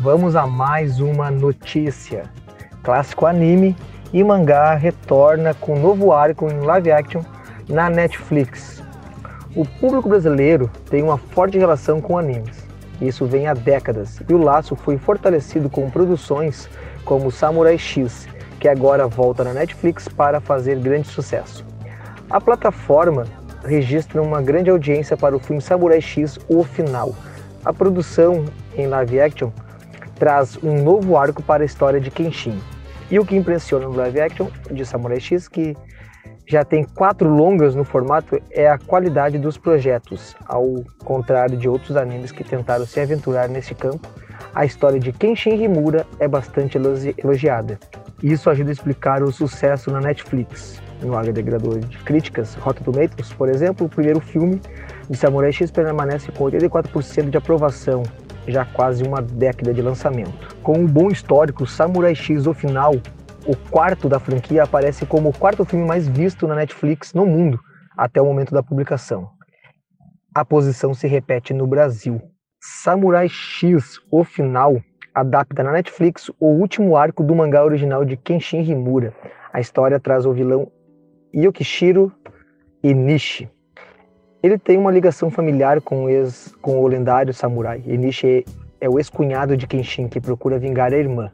Vamos 0.00 0.34
a 0.34 0.48
mais 0.48 0.98
uma 0.98 1.30
notícia. 1.30 2.24
Clássico 2.82 3.24
anime 3.24 3.76
e 4.12 4.22
mangá 4.24 4.74
retorna 4.74 5.54
com 5.54 5.78
novo 5.78 6.12
arco 6.12 6.50
em 6.50 6.60
live 6.60 6.90
action 6.90 7.22
na 7.68 7.88
Netflix. 7.88 8.82
O 9.54 9.66
público 9.66 10.08
brasileiro 10.08 10.70
tem 10.88 11.02
uma 11.02 11.18
forte 11.18 11.58
relação 11.58 12.00
com 12.00 12.16
animes. 12.18 12.64
Isso 13.00 13.26
vem 13.26 13.46
há 13.46 13.54
décadas 13.54 14.20
e 14.28 14.32
o 14.32 14.38
laço 14.38 14.76
foi 14.76 14.96
fortalecido 14.96 15.68
com 15.68 15.90
produções 15.90 16.68
como 17.04 17.30
Samurai 17.30 17.76
X, 17.76 18.28
que 18.60 18.68
agora 18.68 19.06
volta 19.08 19.42
na 19.44 19.52
Netflix 19.52 20.08
para 20.08 20.40
fazer 20.40 20.78
grande 20.78 21.08
sucesso. 21.08 21.64
A 22.30 22.40
plataforma 22.40 23.24
registra 23.64 24.22
uma 24.22 24.40
grande 24.40 24.70
audiência 24.70 25.16
para 25.16 25.36
o 25.36 25.38
filme 25.38 25.60
Samurai 25.60 26.00
X 26.00 26.38
O 26.48 26.62
Final. 26.64 27.14
A 27.64 27.72
produção 27.72 28.44
em 28.76 28.86
live 28.86 29.20
action 29.20 29.50
traz 30.14 30.56
um 30.62 30.82
novo 30.82 31.16
arco 31.16 31.42
para 31.42 31.62
a 31.62 31.66
história 31.66 32.00
de 32.00 32.10
Kenshin. 32.10 32.60
E 33.10 33.18
o 33.18 33.26
que 33.26 33.36
impressiona 33.36 33.86
no 33.86 33.94
live 33.94 34.20
action 34.20 34.46
de 34.70 34.86
Samurai 34.86 35.20
X 35.20 35.48
que 35.48 35.76
já 36.46 36.64
tem 36.64 36.84
quatro 36.84 37.28
longas 37.28 37.74
no 37.74 37.84
formato 37.84 38.40
é 38.50 38.68
a 38.68 38.78
qualidade 38.78 39.38
dos 39.38 39.56
projetos. 39.56 40.34
Ao 40.46 40.84
contrário 41.04 41.56
de 41.56 41.68
outros 41.68 41.96
animes 41.96 42.32
que 42.32 42.44
tentaram 42.44 42.84
se 42.86 43.00
aventurar 43.00 43.48
nesse 43.48 43.74
campo, 43.74 44.08
a 44.54 44.64
história 44.64 45.00
de 45.00 45.12
Kenshin 45.12 45.62
Himura 45.62 46.06
é 46.18 46.28
bastante 46.28 46.78
elogiada. 47.16 47.78
Isso 48.22 48.50
ajuda 48.50 48.70
a 48.70 48.72
explicar 48.72 49.22
o 49.22 49.32
sucesso 49.32 49.90
na 49.90 50.00
Netflix. 50.00 50.82
No 51.00 51.16
agregador 51.16 51.80
de 51.80 51.98
críticas, 51.98 52.54
Rotten 52.54 52.84
Tomatoes, 52.84 53.32
por 53.32 53.48
exemplo, 53.48 53.86
o 53.86 53.88
primeiro 53.88 54.20
filme 54.20 54.60
de 55.08 55.16
Samurai 55.16 55.52
X 55.52 55.70
permanece 55.70 56.30
com 56.30 56.44
84% 56.44 57.30
de 57.30 57.36
aprovação, 57.36 58.02
já 58.46 58.64
quase 58.64 59.02
uma 59.02 59.20
década 59.20 59.74
de 59.74 59.82
lançamento. 59.82 60.54
Com 60.62 60.78
um 60.78 60.86
bom 60.86 61.08
histórico, 61.08 61.66
Samurai 61.66 62.14
X, 62.14 62.46
o 62.46 62.54
final, 62.54 62.94
o 63.46 63.56
quarto 63.70 64.08
da 64.08 64.20
franquia 64.20 64.62
aparece 64.62 65.04
como 65.04 65.28
o 65.28 65.32
quarto 65.36 65.64
filme 65.64 65.84
mais 65.84 66.06
visto 66.06 66.46
na 66.46 66.54
Netflix 66.54 67.12
no 67.12 67.26
mundo 67.26 67.58
até 67.96 68.20
o 68.20 68.24
momento 68.24 68.52
da 68.52 68.62
publicação. 68.62 69.30
A 70.34 70.44
posição 70.44 70.94
se 70.94 71.06
repete 71.06 71.52
no 71.52 71.66
Brasil. 71.66 72.20
Samurai 72.60 73.28
X, 73.28 73.98
o 74.10 74.24
final, 74.24 74.80
adapta 75.14 75.62
na 75.62 75.72
Netflix 75.72 76.30
o 76.40 76.46
último 76.46 76.96
arco 76.96 77.22
do 77.22 77.34
mangá 77.34 77.64
original 77.64 78.04
de 78.04 78.16
Kenshin 78.16 78.62
Himura. 78.62 79.12
A 79.52 79.60
história 79.60 80.00
traz 80.00 80.24
o 80.24 80.32
vilão 80.32 80.70
Yukishiro 81.34 82.12
Inishi. 82.82 83.50
Ele 84.42 84.58
tem 84.58 84.78
uma 84.78 84.90
ligação 84.90 85.30
familiar 85.30 85.80
com 85.80 86.04
o, 86.04 86.08
ex, 86.08 86.54
com 86.62 86.80
o 86.80 86.86
lendário 86.86 87.34
samurai. 87.34 87.82
Inishi 87.86 88.44
é 88.80 88.88
o 88.88 88.98
ex-cunhado 88.98 89.56
de 89.56 89.66
Kenshin 89.66 90.08
que 90.08 90.20
procura 90.20 90.58
vingar 90.58 90.92
a 90.92 90.96
irmã. 90.96 91.30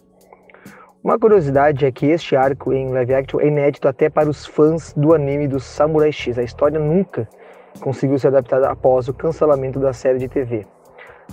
Uma 1.02 1.16
curiosidade 1.16 1.86
é 1.86 1.92
que 1.92 2.06
este 2.06 2.34
arco 2.34 2.72
em 2.72 2.90
live 2.90 3.14
action 3.14 3.40
é 3.40 3.46
inédito 3.46 3.86
até 3.86 4.10
para 4.10 4.28
os 4.28 4.44
fãs 4.44 4.92
do 4.94 5.14
anime 5.14 5.46
do 5.46 5.60
Samurai 5.60 6.10
X. 6.10 6.36
A 6.36 6.42
história 6.42 6.80
nunca 6.80 7.28
conseguiu 7.80 8.18
ser 8.18 8.28
adaptada 8.28 8.68
após 8.68 9.08
o 9.08 9.14
cancelamento 9.14 9.78
da 9.78 9.92
série 9.92 10.18
de 10.18 10.28
TV. 10.28 10.66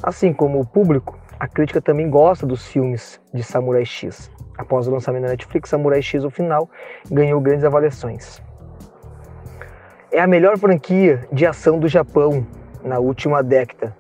Assim 0.03 0.31
como 0.31 0.59
o 0.59 0.65
público, 0.67 1.17
a 1.39 1.47
crítica 1.47 1.81
também 1.81 2.07
gosta 2.11 2.45
dos 2.45 2.67
filmes 2.67 3.19
de 3.33 3.43
Samurai 3.43 3.83
X. 3.83 4.31
Após 4.55 4.87
o 4.87 4.91
lançamento 4.91 5.23
da 5.23 5.29
Netflix, 5.29 5.71
Samurai 5.71 6.01
X, 6.01 6.23
o 6.23 6.29
final, 6.29 6.69
ganhou 7.09 7.41
grandes 7.41 7.65
avaliações. 7.65 8.41
É 10.11 10.21
a 10.21 10.27
melhor 10.27 10.59
franquia 10.59 11.27
de 11.31 11.43
ação 11.43 11.79
do 11.79 11.87
Japão 11.87 12.45
na 12.83 12.99
última 12.99 13.41
década, 13.41 13.97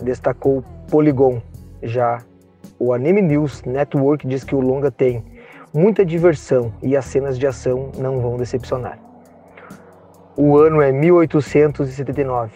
destacou 0.00 0.62
Polygon, 0.88 1.42
já 1.82 2.18
o 2.80 2.94
Anime 2.94 3.20
News 3.20 3.62
Network 3.64 4.26
diz 4.26 4.42
que 4.42 4.54
o 4.54 4.60
longa 4.60 4.90
tem 4.90 5.22
muita 5.72 6.02
diversão 6.02 6.72
e 6.82 6.96
as 6.96 7.04
cenas 7.04 7.38
de 7.38 7.46
ação 7.46 7.92
não 7.98 8.20
vão 8.20 8.38
decepcionar. 8.38 8.98
O 10.34 10.56
ano 10.56 10.80
é 10.80 10.90
1879. 10.90 12.50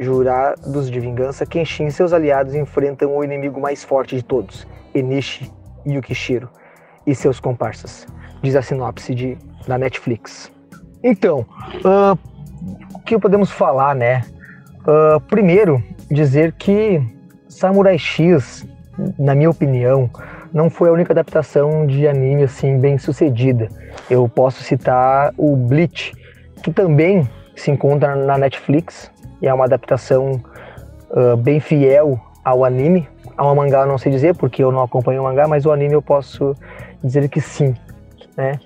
Jurados 0.00 0.90
de 0.90 0.98
vingança, 0.98 1.46
Kenshin 1.46 1.86
e 1.86 1.92
seus 1.92 2.12
aliados 2.12 2.54
enfrentam 2.54 3.16
o 3.16 3.22
inimigo 3.22 3.60
mais 3.60 3.84
forte 3.84 4.16
de 4.16 4.24
todos, 4.24 4.66
Enishi 4.92 5.48
Yukishiro 5.86 6.48
e 7.06 7.14
seus 7.14 7.38
comparsas, 7.38 8.06
diz 8.42 8.56
a 8.56 8.62
sinopse 8.62 9.14
de, 9.14 9.38
da 9.68 9.78
Netflix. 9.78 10.50
Então, 11.02 11.46
uh, 11.84 12.18
o 12.94 12.98
que 13.00 13.18
podemos 13.18 13.52
falar, 13.52 13.94
né? 13.94 14.22
Uh, 14.80 15.20
primeiro, 15.20 15.82
dizer 16.10 16.52
que 16.52 17.00
Samurai 17.48 17.98
X 17.98 18.66
na 19.18 19.34
minha 19.34 19.50
opinião, 19.50 20.10
não 20.52 20.68
foi 20.68 20.88
a 20.88 20.92
única 20.92 21.12
adaptação 21.12 21.86
de 21.86 22.06
anime 22.08 22.44
assim 22.44 22.78
bem 22.78 22.98
sucedida. 22.98 23.68
Eu 24.08 24.28
posso 24.28 24.62
citar 24.62 25.32
o 25.36 25.56
Bleach, 25.56 26.12
que 26.62 26.72
também 26.72 27.28
se 27.56 27.70
encontra 27.70 28.16
na 28.16 28.38
Netflix 28.38 29.10
e 29.40 29.46
é 29.46 29.54
uma 29.54 29.64
adaptação 29.64 30.40
uh, 31.10 31.36
bem 31.36 31.60
fiel 31.60 32.18
ao 32.44 32.64
anime. 32.64 33.08
Ao 33.36 33.54
mangá 33.54 33.80
eu 33.80 33.86
não 33.86 33.98
sei 33.98 34.10
dizer 34.12 34.34
porque 34.34 34.62
eu 34.62 34.72
não 34.72 34.82
acompanho 34.82 35.22
o 35.22 35.24
mangá, 35.24 35.46
mas 35.46 35.64
o 35.66 35.72
anime 35.72 35.94
eu 35.94 36.02
posso 36.02 36.54
dizer 37.02 37.28
que 37.28 37.40
sim. 37.40 37.74
Né? 38.36 38.58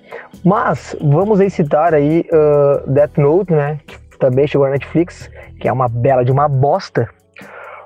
Mas 0.43 0.95
vamos 1.01 1.39
aí 1.39 1.49
citar 1.49 1.93
aí 1.93 2.25
uh, 2.31 2.89
Death 2.89 3.17
Note, 3.17 3.53
né? 3.53 3.79
Que 3.85 4.17
também 4.17 4.47
chegou 4.47 4.65
na 4.67 4.73
Netflix, 4.73 5.29
que 5.59 5.67
é 5.67 5.73
uma 5.73 5.87
bela 5.87 6.23
de 6.23 6.31
uma 6.31 6.47
bosta. 6.47 7.09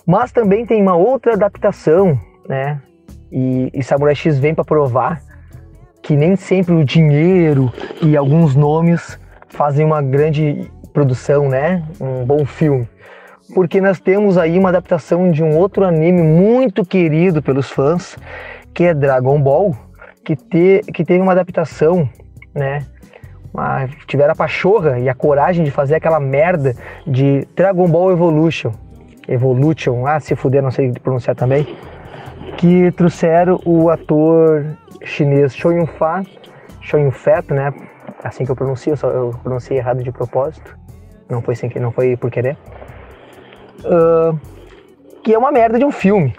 Mas 0.06 0.32
também 0.32 0.66
tem 0.66 0.82
uma 0.82 0.96
outra 0.96 1.34
adaptação, 1.34 2.20
né? 2.50 2.82
E, 3.32 3.70
e 3.74 3.84
Samurai 3.84 4.16
X 4.16 4.40
vem 4.40 4.56
para 4.56 4.66
provar 4.66 5.22
que 6.02 6.16
nem 6.16 6.36
sempre 6.36 6.74
o 6.74 6.84
dinheiro 6.84 7.72
e 8.02 8.18
alguns 8.18 8.56
nomes 8.56 9.20
fazem 9.48 9.86
uma 9.86 10.02
grande 10.02 10.70
produção, 10.92 11.48
né? 11.48 11.84
Um 12.02 12.26
bom 12.26 12.44
filme. 12.46 12.90
Porque 13.54 13.80
nós 13.80 14.00
temos 14.00 14.38
aí 14.38 14.58
uma 14.58 14.70
adaptação 14.70 15.30
de 15.30 15.44
um 15.44 15.58
outro 15.58 15.86
anime 15.86 16.22
muito 16.22 16.84
querido 16.86 17.42
pelos 17.42 17.70
fãs, 17.70 18.18
que 18.74 18.84
é 18.84 18.94
Dragon 18.94 19.40
Ball, 19.42 19.76
que, 20.24 20.36
te, 20.36 20.82
que 20.94 21.04
teve 21.04 21.22
uma 21.22 21.32
adaptação, 21.32 22.10
né? 22.54 22.86
Uma, 23.54 23.88
tiveram 24.08 24.34
a 24.34 24.36
pachorra 24.36 25.00
e 25.00 25.10
a 25.10 25.14
coragem 25.16 25.64
de 25.64 25.72
fazer 25.72 25.96
aquela 25.96 26.20
merda 26.20 26.76
de 27.06 27.48
Dragon 27.56 27.88
Ball 27.88 28.12
Evolution. 28.12 28.72
Evolution, 29.28 30.08
ah, 30.08 30.20
se 30.20 30.36
fuder, 30.36 30.62
não 30.62 30.72
sei 30.72 30.92
pronunciar 30.92 31.36
também. 31.36 31.68
Que 32.60 32.92
trouxeram 32.92 33.58
o 33.64 33.90
ator 33.90 34.66
chinês 35.06 35.56
Chou 35.56 35.72
Yun-Fa, 35.72 36.24
Chou 36.82 37.00
Yun-Fat, 37.00 37.50
né? 37.54 37.74
Assim 38.22 38.44
que 38.44 38.52
eu 38.52 38.56
pronuncio, 38.56 38.98
só 38.98 39.08
eu 39.08 39.34
pronunciei 39.42 39.78
errado 39.80 40.04
de 40.04 40.12
propósito. 40.12 40.78
Não 41.30 41.42
foi 41.42 41.56
sem 41.56 41.70
que 41.70 41.80
não 41.80 41.90
foi 41.90 42.18
por 42.18 42.30
querer. 42.30 42.58
Uh, 43.86 44.38
que 45.24 45.34
é 45.34 45.38
uma 45.38 45.54
merda 45.54 45.80
de 45.80 45.86
um 45.86 45.92
filme. 45.92 46.36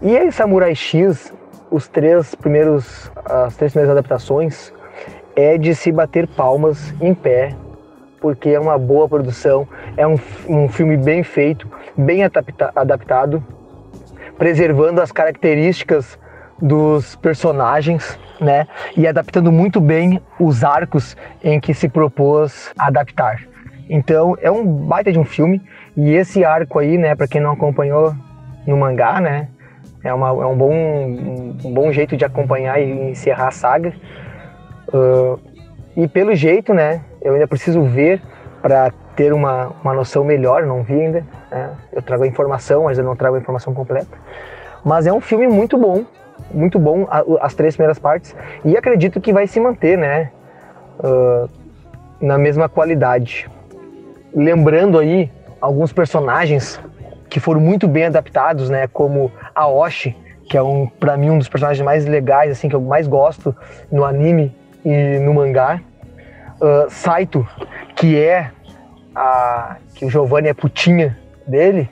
E 0.00 0.16
aí, 0.16 0.30
Samurai 0.30 0.72
X, 0.72 1.34
os 1.68 1.88
três 1.88 2.32
primeiros, 2.36 3.10
as 3.24 3.56
três 3.56 3.72
primeiras 3.72 3.98
adaptações 3.98 4.72
é 5.34 5.58
de 5.58 5.74
se 5.74 5.90
bater 5.90 6.28
palmas 6.28 6.94
em 7.00 7.12
pé, 7.12 7.56
porque 8.20 8.50
é 8.50 8.60
uma 8.60 8.78
boa 8.78 9.08
produção, 9.08 9.66
é 9.96 10.06
um, 10.06 10.14
um 10.48 10.68
filme 10.68 10.96
bem 10.96 11.24
feito, 11.24 11.68
bem 11.96 12.22
adapta, 12.22 12.70
adaptado, 12.76 13.44
preservando 14.42 15.00
as 15.00 15.12
características 15.12 16.18
dos 16.60 17.14
personagens, 17.14 18.18
né? 18.40 18.66
E 18.96 19.06
adaptando 19.06 19.52
muito 19.52 19.80
bem 19.80 20.20
os 20.36 20.64
arcos 20.64 21.16
em 21.44 21.60
que 21.60 21.72
se 21.72 21.88
propôs 21.88 22.72
adaptar. 22.76 23.44
Então, 23.88 24.36
é 24.40 24.50
um 24.50 24.66
baita 24.66 25.12
de 25.12 25.18
um 25.20 25.24
filme 25.24 25.62
e 25.96 26.12
esse 26.12 26.44
arco 26.44 26.80
aí, 26.80 26.98
né, 26.98 27.14
para 27.14 27.28
quem 27.28 27.40
não 27.40 27.52
acompanhou 27.52 28.16
no 28.66 28.76
mangá, 28.76 29.20
né, 29.20 29.46
é, 30.02 30.12
uma, 30.12 30.30
é 30.30 30.46
um, 30.46 30.56
bom, 30.56 30.74
um 30.74 31.72
bom 31.72 31.92
jeito 31.92 32.16
de 32.16 32.24
acompanhar 32.24 32.82
e 32.82 33.10
encerrar 33.10 33.46
a 33.46 33.52
saga. 33.52 33.92
Uh, 34.92 35.38
e 35.96 36.08
pelo 36.08 36.34
jeito, 36.34 36.74
né, 36.74 37.00
eu 37.22 37.34
ainda 37.34 37.46
preciso 37.46 37.84
ver 37.84 38.20
para 38.60 38.90
ter 39.16 39.32
uma, 39.32 39.72
uma 39.82 39.94
noção 39.94 40.24
melhor, 40.24 40.64
não 40.64 40.82
vi 40.82 41.00
ainda. 41.00 41.24
Né? 41.50 41.70
Eu 41.92 42.02
trago 42.02 42.24
a 42.24 42.26
informação, 42.26 42.84
mas 42.84 42.98
eu 42.98 43.04
não 43.04 43.16
trago 43.16 43.36
a 43.36 43.38
informação 43.38 43.74
completa. 43.74 44.16
Mas 44.84 45.06
é 45.06 45.12
um 45.12 45.20
filme 45.20 45.46
muito 45.46 45.78
bom, 45.78 46.04
muito 46.50 46.78
bom, 46.78 47.06
as 47.40 47.54
três 47.54 47.76
primeiras 47.76 47.98
partes. 47.98 48.34
E 48.64 48.76
acredito 48.76 49.20
que 49.20 49.32
vai 49.32 49.46
se 49.46 49.60
manter, 49.60 49.96
né, 49.96 50.30
uh, 50.98 51.48
na 52.20 52.38
mesma 52.38 52.68
qualidade. 52.68 53.48
Lembrando 54.34 54.98
aí 54.98 55.30
alguns 55.60 55.92
personagens 55.92 56.80
que 57.28 57.40
foram 57.40 57.60
muito 57.60 57.88
bem 57.88 58.06
adaptados, 58.06 58.68
né? 58.68 58.86
Como 58.86 59.30
Aoshi, 59.54 60.16
que 60.48 60.56
é 60.56 60.62
um 60.62 60.86
para 60.86 61.16
mim 61.16 61.30
um 61.30 61.38
dos 61.38 61.48
personagens 61.48 61.84
mais 61.84 62.04
legais, 62.04 62.50
assim 62.50 62.68
que 62.68 62.74
eu 62.74 62.80
mais 62.80 63.06
gosto 63.06 63.56
no 63.90 64.04
anime 64.04 64.54
e 64.84 65.18
no 65.18 65.32
mangá. 65.34 65.80
Uh, 66.60 66.90
Saito, 66.90 67.46
que 67.94 68.18
é 68.18 68.50
a 69.14 69.76
que 69.94 70.04
o 70.04 70.10
Giovanni 70.10 70.48
é 70.48 70.54
putinha 70.54 71.18
dele. 71.46 71.88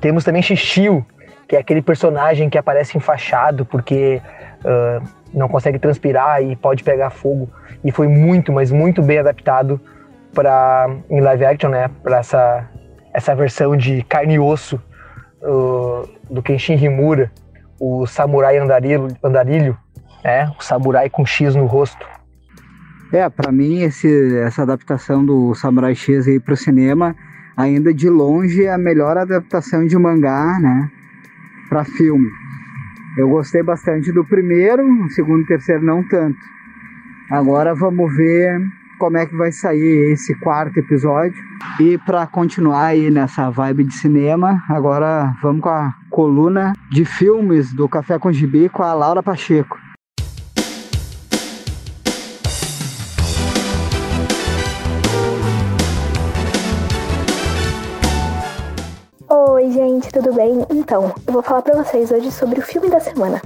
Temos 0.00 0.24
também 0.24 0.42
Shishio, 0.42 1.04
que 1.46 1.56
é 1.56 1.58
aquele 1.58 1.82
personagem 1.82 2.48
que 2.48 2.58
aparece 2.58 2.96
enfaixado 2.96 3.64
porque 3.64 4.20
uh, 4.64 5.06
não 5.32 5.48
consegue 5.48 5.78
transpirar 5.78 6.42
e 6.42 6.54
pode 6.56 6.82
pegar 6.82 7.10
fogo. 7.10 7.50
E 7.82 7.90
foi 7.90 8.08
muito, 8.08 8.52
mas 8.52 8.70
muito 8.70 9.02
bem 9.02 9.18
adaptado 9.18 9.80
para 10.34 10.88
em 11.10 11.20
live 11.20 11.44
action, 11.44 11.70
né? 11.70 11.90
Para 12.02 12.18
essa 12.18 12.68
essa 13.12 13.34
versão 13.34 13.76
de 13.76 14.02
carne 14.02 14.34
e 14.34 14.38
osso 14.38 14.80
uh, 15.42 16.08
do 16.30 16.42
Kenshin 16.42 16.74
Himura, 16.74 17.32
o 17.80 18.06
samurai 18.06 18.58
andarilho, 18.58 19.08
andarilho 19.24 19.76
né? 20.22 20.52
o 20.58 20.62
samurai 20.62 21.08
com 21.08 21.24
X 21.24 21.54
no 21.54 21.66
rosto. 21.66 22.06
É, 23.10 23.28
para 23.28 23.50
mim 23.50 23.80
esse, 23.80 24.36
essa 24.38 24.62
adaptação 24.62 25.24
do 25.24 25.54
Samurai 25.54 25.94
X 25.94 26.28
aí 26.28 26.38
pro 26.38 26.56
cinema 26.56 27.16
ainda 27.56 27.92
de 27.92 28.08
longe 28.08 28.64
é 28.64 28.72
a 28.72 28.78
melhor 28.78 29.16
adaptação 29.16 29.84
de 29.86 29.98
mangá, 29.98 30.58
né, 30.60 30.90
para 31.68 31.84
filme. 31.84 32.28
Eu 33.16 33.28
gostei 33.30 33.62
bastante 33.62 34.12
do 34.12 34.24
primeiro, 34.24 34.84
o 35.04 35.10
segundo 35.10 35.42
e 35.42 35.46
terceiro 35.46 35.84
não 35.84 36.06
tanto. 36.06 36.38
Agora 37.30 37.74
vamos 37.74 38.14
ver 38.14 38.60
como 38.98 39.16
é 39.16 39.26
que 39.26 39.34
vai 39.34 39.50
sair 39.50 40.12
esse 40.12 40.34
quarto 40.36 40.78
episódio. 40.78 41.42
E 41.80 41.98
para 41.98 42.26
continuar 42.26 42.86
aí 42.86 43.10
nessa 43.10 43.50
vibe 43.50 43.84
de 43.84 43.94
cinema, 43.94 44.62
agora 44.68 45.34
vamos 45.42 45.62
com 45.62 45.68
a 45.68 45.94
coluna 46.10 46.74
de 46.90 47.04
filmes 47.04 47.72
do 47.72 47.88
Café 47.88 48.18
com 48.18 48.30
Gibi 48.30 48.68
com 48.68 48.82
a 48.82 48.94
Laura 48.94 49.22
Pacheco. 49.22 49.78
Gente, 59.78 60.10
tudo 60.10 60.32
bem? 60.32 60.66
Então, 60.70 61.14
eu 61.24 61.32
vou 61.32 61.40
falar 61.40 61.62
para 61.62 61.80
vocês 61.80 62.10
hoje 62.10 62.32
sobre 62.32 62.58
o 62.58 62.62
filme 62.62 62.90
da 62.90 62.98
semana. 62.98 63.40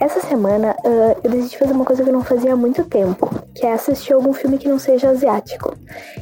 Essa 0.00 0.18
semana 0.20 0.74
uh, 0.84 1.20
eu 1.22 1.30
decidi 1.30 1.56
fazer 1.56 1.72
uma 1.72 1.84
coisa 1.84 2.02
que 2.02 2.08
eu 2.08 2.12
não 2.12 2.24
fazia 2.24 2.54
há 2.54 2.56
muito 2.56 2.82
tempo, 2.84 3.30
que 3.54 3.64
é 3.64 3.72
assistir 3.72 4.12
algum 4.12 4.32
filme 4.32 4.58
que 4.58 4.66
não 4.66 4.80
seja 4.80 5.10
asiático. 5.10 5.76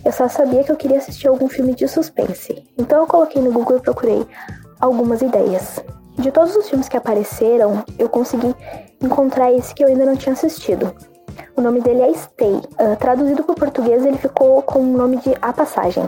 Eu 0.04 0.12
só 0.12 0.28
sabia 0.28 0.62
que 0.64 0.70
eu 0.70 0.76
queria 0.76 0.98
assistir 0.98 1.28
algum 1.28 1.48
filme 1.48 1.74
de 1.74 1.88
suspense. 1.88 2.62
Então 2.76 3.00
eu 3.00 3.06
coloquei 3.06 3.40
no 3.40 3.50
Google 3.50 3.78
e 3.78 3.80
procurei 3.80 4.26
algumas 4.78 5.22
ideias. 5.22 5.82
De 6.18 6.30
todos 6.30 6.54
os 6.54 6.68
filmes 6.68 6.86
que 6.86 6.96
apareceram, 6.98 7.82
eu 7.98 8.10
consegui 8.10 8.54
encontrar 9.00 9.50
esse 9.50 9.74
que 9.74 9.82
eu 9.82 9.88
ainda 9.88 10.04
não 10.04 10.16
tinha 10.16 10.34
assistido. 10.34 10.94
O 11.56 11.62
nome 11.62 11.80
dele 11.80 12.02
é 12.02 12.12
Stay. 12.12 12.52
Uh, 12.52 12.96
traduzido 12.98 13.42
para 13.44 13.52
o 13.52 13.56
português, 13.56 14.04
ele 14.04 14.18
ficou 14.18 14.60
com 14.60 14.80
o 14.80 14.96
nome 14.96 15.16
de 15.16 15.34
A 15.40 15.54
Passagem. 15.54 16.06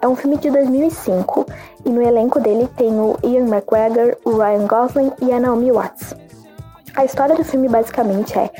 É 0.00 0.08
um 0.08 0.16
filme 0.16 0.36
de 0.36 0.50
2005 0.50 1.46
e 1.84 1.90
no 1.90 2.02
elenco 2.02 2.40
dele 2.40 2.68
tem 2.76 2.92
o 2.98 3.16
Ian 3.22 3.46
McGregor, 3.46 4.16
o 4.24 4.36
Ryan 4.36 4.66
Gosling 4.66 5.12
e 5.22 5.32
a 5.32 5.40
Naomi 5.40 5.72
Watts. 5.72 6.14
A 6.94 7.04
história 7.04 7.34
do 7.34 7.44
filme 7.44 7.68
basicamente 7.68 8.38
é 8.38 8.50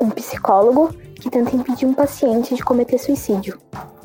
um 0.00 0.10
psicólogo 0.10 0.92
que 1.20 1.30
tenta 1.30 1.56
impedir 1.56 1.86
um 1.86 1.94
paciente 1.94 2.54
de 2.54 2.62
cometer 2.62 2.98
suicídio. 2.98 3.58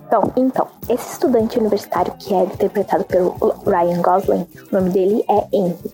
Então, 0.08 0.32
então, 0.36 0.68
esse 0.88 1.14
estudante 1.14 1.58
universitário 1.58 2.14
que 2.20 2.34
é 2.34 2.44
interpretado 2.44 3.04
pelo 3.06 3.36
Ryan 3.66 4.02
Gosling, 4.02 4.48
o 4.72 4.76
nome 4.76 4.90
dele 4.92 5.26
é 5.28 5.48
Henry. 5.52 5.92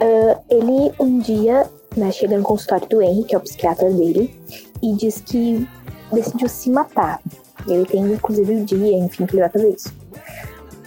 Uh, 0.00 0.38
ele 0.48 0.92
um 0.98 1.18
dia 1.18 1.68
né, 1.96 2.10
chega 2.12 2.36
no 2.36 2.42
consultório 2.42 2.88
do 2.88 3.02
Henry, 3.02 3.24
que 3.24 3.34
é 3.34 3.38
o 3.38 3.40
psiquiatra 3.40 3.90
dele, 3.90 4.40
e 4.82 4.94
diz 4.94 5.20
que 5.20 5.68
decidiu 6.12 6.48
se 6.48 6.70
matar. 6.70 7.20
Ele 7.68 7.84
tem 7.84 8.00
inclusive 8.00 8.54
o 8.54 8.64
dia, 8.64 8.98
enfim, 8.98 9.26
que 9.26 9.34
ele 9.34 9.42
vai 9.42 9.50
fazer 9.50 9.68
isso. 9.70 9.92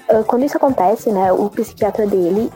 Uh, 0.10 0.24
quando 0.26 0.44
isso 0.44 0.58
acontece, 0.58 1.12
né, 1.12 1.32
o 1.32 1.50
psiquiatra 1.50 2.06
dele, 2.06 2.52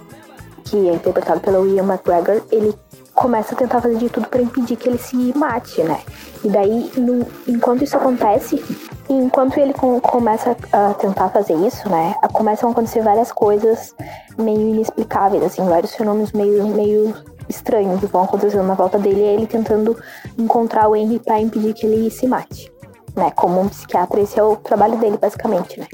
que 0.65 0.89
é 0.89 0.93
interpretado 0.93 1.39
pelo 1.39 1.67
Ian 1.67 1.83
McGregor, 1.83 2.41
ele 2.51 2.73
começa 3.13 3.55
a 3.55 3.57
tentar 3.57 3.81
fazer 3.81 3.97
de 3.97 4.09
tudo 4.09 4.27
para 4.27 4.41
impedir 4.41 4.75
que 4.75 4.89
ele 4.89 4.97
se 4.97 5.15
mate, 5.37 5.81
né? 5.83 6.01
E 6.43 6.49
daí, 6.49 6.91
no, 6.97 7.25
enquanto 7.47 7.83
isso 7.83 7.95
acontece, 7.95 8.61
enquanto 9.09 9.57
ele 9.57 9.73
com, 9.73 9.99
começa 10.01 10.55
a 10.71 10.93
tentar 10.95 11.29
fazer 11.29 11.55
isso, 11.65 11.87
né? 11.89 12.13
Começam 12.33 12.67
a 12.67 12.71
acontecer 12.73 13.01
várias 13.01 13.31
coisas 13.31 13.95
meio 14.37 14.59
inexplicáveis, 14.59 15.43
assim, 15.43 15.63
vários 15.65 15.95
fenômenos 15.95 16.33
meio, 16.33 16.67
meio 16.67 17.13
estranhos 17.47 17.99
que 18.01 18.07
vão 18.07 18.23
acontecendo 18.23 18.63
na 18.63 18.73
volta 18.73 18.99
dele, 18.99 19.21
e 19.21 19.23
ele 19.23 19.47
tentando 19.47 19.97
encontrar 20.37 20.89
o 20.89 20.95
Henry 20.95 21.19
para 21.19 21.39
impedir 21.39 21.73
que 21.73 21.85
ele 21.85 22.11
se 22.11 22.27
mate, 22.27 22.71
né? 23.15 23.31
Como 23.35 23.59
um 23.59 23.69
psiquiatra, 23.69 24.19
esse 24.19 24.39
é 24.39 24.43
o 24.43 24.55
trabalho 24.55 24.97
dele, 24.97 25.17
basicamente, 25.17 25.79
né? 25.79 25.87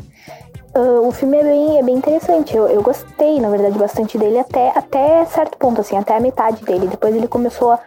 Uh, 0.73 1.05
o 1.05 1.11
filme 1.11 1.37
é 1.37 1.43
bem, 1.43 1.79
é 1.79 1.83
bem 1.83 1.95
interessante. 1.95 2.55
Eu, 2.55 2.67
eu 2.67 2.81
gostei, 2.81 3.39
na 3.41 3.49
verdade, 3.49 3.77
bastante 3.77 4.17
dele 4.17 4.39
até, 4.39 4.71
até 4.73 5.25
certo 5.25 5.57
ponto, 5.57 5.81
assim, 5.81 5.97
até 5.97 6.15
a 6.15 6.19
metade 6.19 6.63
dele. 6.63 6.87
Depois 6.87 7.13
ele 7.13 7.27
começou 7.27 7.71
a, 7.71 7.79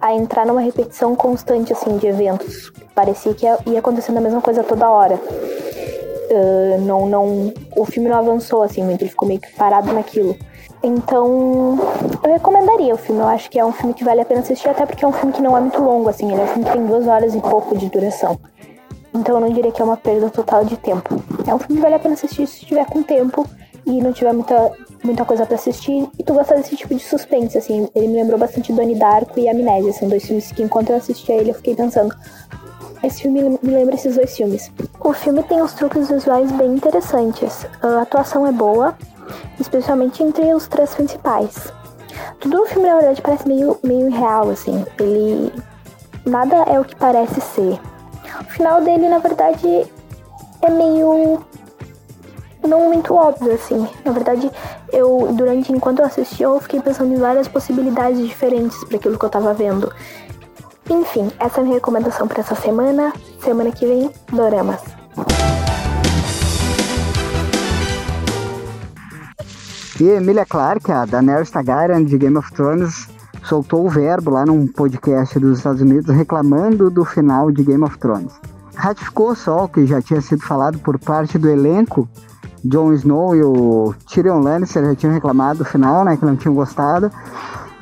a 0.00 0.12
entrar 0.12 0.44
numa 0.44 0.60
repetição 0.60 1.14
constante, 1.14 1.72
assim, 1.72 1.96
de 1.98 2.08
eventos. 2.08 2.72
Parecia 2.96 3.32
que 3.32 3.46
ia, 3.46 3.58
ia 3.66 3.78
acontecendo 3.78 4.16
a 4.16 4.20
mesma 4.20 4.40
coisa 4.40 4.64
toda 4.64 4.90
hora. 4.90 5.14
Uh, 5.14 6.80
não, 6.80 7.06
não, 7.06 7.52
o 7.76 7.84
filme 7.84 8.08
não 8.08 8.18
avançou, 8.18 8.62
assim, 8.62 8.82
muito. 8.82 9.02
Ele 9.02 9.10
ficou 9.10 9.28
meio 9.28 9.40
que 9.40 9.52
parado 9.52 9.92
naquilo. 9.92 10.36
Então, 10.82 11.78
eu 12.24 12.32
recomendaria 12.32 12.92
o 12.92 12.98
filme. 12.98 13.20
Eu 13.20 13.28
acho 13.28 13.48
que 13.48 13.58
é 13.60 13.64
um 13.64 13.70
filme 13.70 13.94
que 13.94 14.02
vale 14.02 14.20
a 14.20 14.24
pena 14.24 14.40
assistir, 14.40 14.68
até 14.68 14.84
porque 14.84 15.04
é 15.04 15.08
um 15.08 15.12
filme 15.12 15.32
que 15.32 15.40
não 15.40 15.56
é 15.56 15.60
muito 15.60 15.80
longo, 15.80 16.08
assim. 16.08 16.32
Ele 16.32 16.40
é 16.40 16.44
um 16.44 16.48
filme 16.48 16.64
que 16.64 16.72
tem 16.72 16.86
duas 16.86 17.06
horas 17.06 17.36
e 17.36 17.40
pouco 17.40 17.78
de 17.78 17.88
duração. 17.88 18.36
Então, 19.14 19.36
eu 19.36 19.40
não 19.40 19.52
diria 19.52 19.70
que 19.70 19.80
é 19.80 19.84
uma 19.84 19.96
perda 19.96 20.30
total 20.30 20.64
de 20.64 20.76
tempo. 20.76 21.22
É 21.46 21.54
um 21.54 21.58
filme 21.58 21.76
que 21.76 21.82
vale 21.82 21.94
a 21.94 21.98
pena 21.98 22.14
assistir 22.14 22.46
se 22.46 22.64
tiver 22.64 22.86
com 22.86 23.02
tempo 23.02 23.46
e 23.84 24.00
não 24.00 24.12
tiver 24.12 24.32
muita, 24.32 24.72
muita 25.02 25.24
coisa 25.24 25.44
para 25.44 25.56
assistir. 25.56 26.08
E 26.18 26.22
tu 26.22 26.34
gosta 26.34 26.54
desse 26.54 26.76
tipo 26.76 26.94
de 26.94 27.02
suspense, 27.02 27.58
assim. 27.58 27.88
Ele 27.94 28.08
me 28.08 28.14
lembrou 28.14 28.38
bastante 28.38 28.72
Donnie 28.72 28.94
Darko 28.94 29.38
e 29.38 29.48
Amnésia. 29.48 29.92
São 29.92 30.08
dois 30.08 30.24
filmes 30.24 30.50
que, 30.52 30.62
enquanto 30.62 30.90
eu 30.90 30.96
assistia 30.96 31.34
ele, 31.34 31.50
eu 31.50 31.54
fiquei 31.54 31.74
pensando. 31.74 32.14
Esse 33.02 33.22
filme 33.22 33.58
me 33.62 33.74
lembra 33.74 33.96
esses 33.96 34.14
dois 34.14 34.36
filmes. 34.36 34.70
O 35.00 35.12
filme 35.12 35.42
tem 35.42 35.60
uns 35.60 35.72
truques 35.72 36.08
visuais 36.08 36.52
bem 36.52 36.74
interessantes. 36.74 37.66
A 37.82 38.02
atuação 38.02 38.46
é 38.46 38.52
boa, 38.52 38.96
especialmente 39.58 40.22
entre 40.22 40.54
os 40.54 40.68
três 40.68 40.94
principais. 40.94 41.72
Tudo 42.38 42.58
no 42.58 42.66
filme, 42.66 42.88
na 42.88 42.96
verdade, 42.96 43.20
parece 43.20 43.46
meio, 43.48 43.78
meio 43.82 44.10
real, 44.10 44.50
assim. 44.50 44.84
Ele. 45.00 45.52
Nada 46.24 46.56
é 46.68 46.78
o 46.78 46.84
que 46.84 46.94
parece 46.94 47.40
ser. 47.40 47.80
O 48.52 48.54
final 48.54 48.82
dele, 48.82 49.08
na 49.08 49.18
verdade, 49.18 49.86
é 50.60 50.70
meio. 50.70 51.42
Não 52.62 52.80
muito 52.82 53.14
óbvio, 53.14 53.50
assim. 53.54 53.88
Na 54.04 54.12
verdade, 54.12 54.50
eu, 54.92 55.30
durante, 55.32 55.72
enquanto 55.72 56.00
eu 56.00 56.04
assisti, 56.04 56.42
eu 56.42 56.60
fiquei 56.60 56.78
pensando 56.78 57.14
em 57.14 57.16
várias 57.16 57.48
possibilidades 57.48 58.20
diferentes 58.20 58.84
para 58.84 58.98
aquilo 58.98 59.18
que 59.18 59.24
eu 59.24 59.30
tava 59.30 59.54
vendo. 59.54 59.90
Enfim, 60.90 61.32
essa 61.40 61.58
é 61.58 61.60
a 61.60 61.64
minha 61.64 61.76
recomendação 61.76 62.28
para 62.28 62.40
essa 62.40 62.54
semana. 62.54 63.14
Semana 63.42 63.72
que 63.72 63.86
vem, 63.86 64.10
Doramas. 64.30 64.82
E 69.98 70.08
Emilia 70.10 70.44
Clarke, 70.44 70.92
a 70.92 71.06
Daenerys 71.06 71.50
Targaryen 71.50 72.04
de 72.04 72.18
Game 72.18 72.36
of 72.36 72.52
Thrones, 72.52 73.08
soltou 73.44 73.86
o 73.86 73.90
verbo 73.90 74.30
lá 74.30 74.46
num 74.46 74.66
podcast 74.66 75.38
dos 75.38 75.58
Estados 75.58 75.80
Unidos 75.80 76.14
reclamando 76.14 76.90
do 76.90 77.04
final 77.04 77.50
de 77.50 77.62
Game 77.62 77.82
of 77.84 77.98
Thrones. 77.98 78.32
Ratificou 78.74 79.34
só 79.34 79.64
o 79.64 79.68
que 79.68 79.86
já 79.86 80.00
tinha 80.00 80.20
sido 80.20 80.42
falado 80.42 80.78
por 80.78 80.98
parte 80.98 81.38
do 81.38 81.48
elenco. 81.48 82.08
Jon 82.64 82.92
Snow 82.92 83.34
e 83.34 83.42
o 83.42 83.94
Tyrion 84.06 84.40
Lannister 84.40 84.84
já 84.84 84.94
tinham 84.94 85.12
reclamado 85.12 85.58
do 85.60 85.64
final, 85.64 86.04
né, 86.04 86.16
que 86.16 86.24
não 86.24 86.36
tinham 86.36 86.54
gostado. 86.54 87.10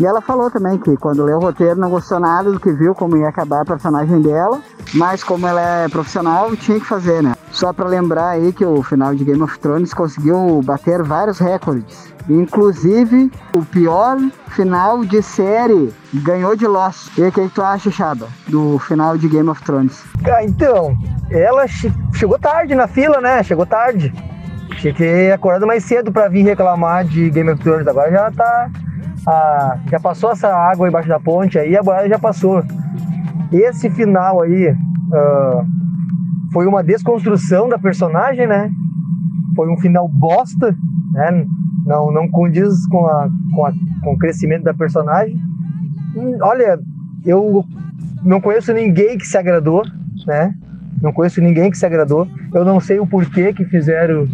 E 0.01 0.07
ela 0.07 0.23
falou 0.23 0.51
também 0.51 0.79
que 0.79 0.97
quando 0.97 1.23
leu 1.23 1.37
o 1.37 1.41
roteiro 1.43 1.79
não 1.79 1.91
gostou 1.91 2.19
nada 2.19 2.51
do 2.51 2.59
que 2.59 2.73
viu, 2.73 2.95
como 2.95 3.19
ia 3.19 3.29
acabar 3.29 3.61
a 3.61 3.65
personagem 3.67 4.23
dela, 4.23 4.59
mas 4.95 5.23
como 5.23 5.47
ela 5.47 5.61
é 5.61 5.89
profissional, 5.89 6.57
tinha 6.57 6.81
que 6.81 6.87
fazer, 6.87 7.23
né? 7.23 7.35
Só 7.53 7.71
para 7.71 7.87
lembrar 7.87 8.31
aí 8.31 8.51
que 8.51 8.65
o 8.65 8.83
final 8.83 9.15
de 9.15 9.23
Game 9.25 9.43
of 9.43 9.59
Thrones 9.59 9.93
conseguiu 9.93 10.63
bater 10.65 11.03
vários 11.03 11.39
recordes. 11.39 12.15
Inclusive, 12.31 13.31
o 13.55 13.63
pior 13.63 14.17
final 14.49 15.05
de 15.05 15.21
série 15.21 15.93
ganhou 16.15 16.57
de 16.57 16.67
Lost. 16.67 17.19
E 17.19 17.23
o 17.23 17.31
que, 17.31 17.47
tu 17.51 17.61
acha, 17.61 17.91
Chaba, 17.91 18.27
do 18.49 18.79
final 18.79 19.19
de 19.19 19.29
Game 19.29 19.51
of 19.51 19.63
Thrones? 19.65 20.03
Ah, 20.25 20.43
então, 20.43 20.97
ela 21.31 21.67
che 21.69 21.93
chegou 22.15 22.39
tarde 22.39 22.75
na 22.75 22.87
fila, 22.87 23.21
né? 23.21 23.43
Chegou 23.43 23.67
tarde. 23.67 24.15
Tinha 24.79 24.95
que 24.95 24.99
ter 24.99 25.33
acordado 25.33 25.67
mais 25.67 25.85
cedo 25.85 26.11
para 26.11 26.29
vir 26.29 26.43
reclamar 26.43 27.05
de 27.05 27.29
Game 27.29 27.51
of 27.51 27.63
Thrones. 27.63 27.87
Agora 27.87 28.11
já 28.11 28.31
tá 28.31 28.71
a, 29.27 29.79
já 29.91 30.01
passou 30.01 30.31
essa 30.31 30.49
água 30.49 30.89
embaixo 30.89 31.09
da 31.09 31.21
ponte 31.21 31.59
aí, 31.59 31.77
a 31.77 31.83
boiada 31.83 32.09
já 32.09 32.19
passou. 32.19 32.63
Esse 33.53 33.91
final 33.91 34.43
aí 34.43 34.71
uh, 34.71 35.67
foi 36.53 36.67
uma 36.67 36.83
desconstrução 36.83 37.69
da 37.69 37.79
personagem, 37.79 38.47
né? 38.47 38.71
Foi 39.57 39.69
um 39.69 39.77
final 39.79 40.09
bosta, 40.09 40.75
né? 41.13 41.47
Não, 41.85 42.13
não 42.13 42.29
condiz 42.29 42.87
com, 42.87 43.07
a, 43.07 43.29
com, 43.55 43.67
a, 43.67 43.73
com 44.03 44.13
o 44.13 44.19
crescimento 44.19 44.63
da 44.63 44.75
personagem. 44.75 45.37
Hum, 46.17 46.39
olha, 46.43 46.79
eu 47.25 47.65
não 48.23 48.41
conheço 48.41 48.73
ninguém 48.73 49.19
que 49.19 49.27
se 49.27 49.37
agradou, 49.37 49.83
né? 50.27 50.55
Não 51.03 51.13
conheço 51.13 51.41
ninguém 51.41 51.71
que 51.71 51.79
se 51.79 51.87
agradou. 51.87 52.29
Eu 52.55 52.65
não 52.65 52.79
sei 52.79 53.01
o 53.01 53.07
porquê 53.07 53.53
que 53.53 53.65
fizeram 53.65 54.29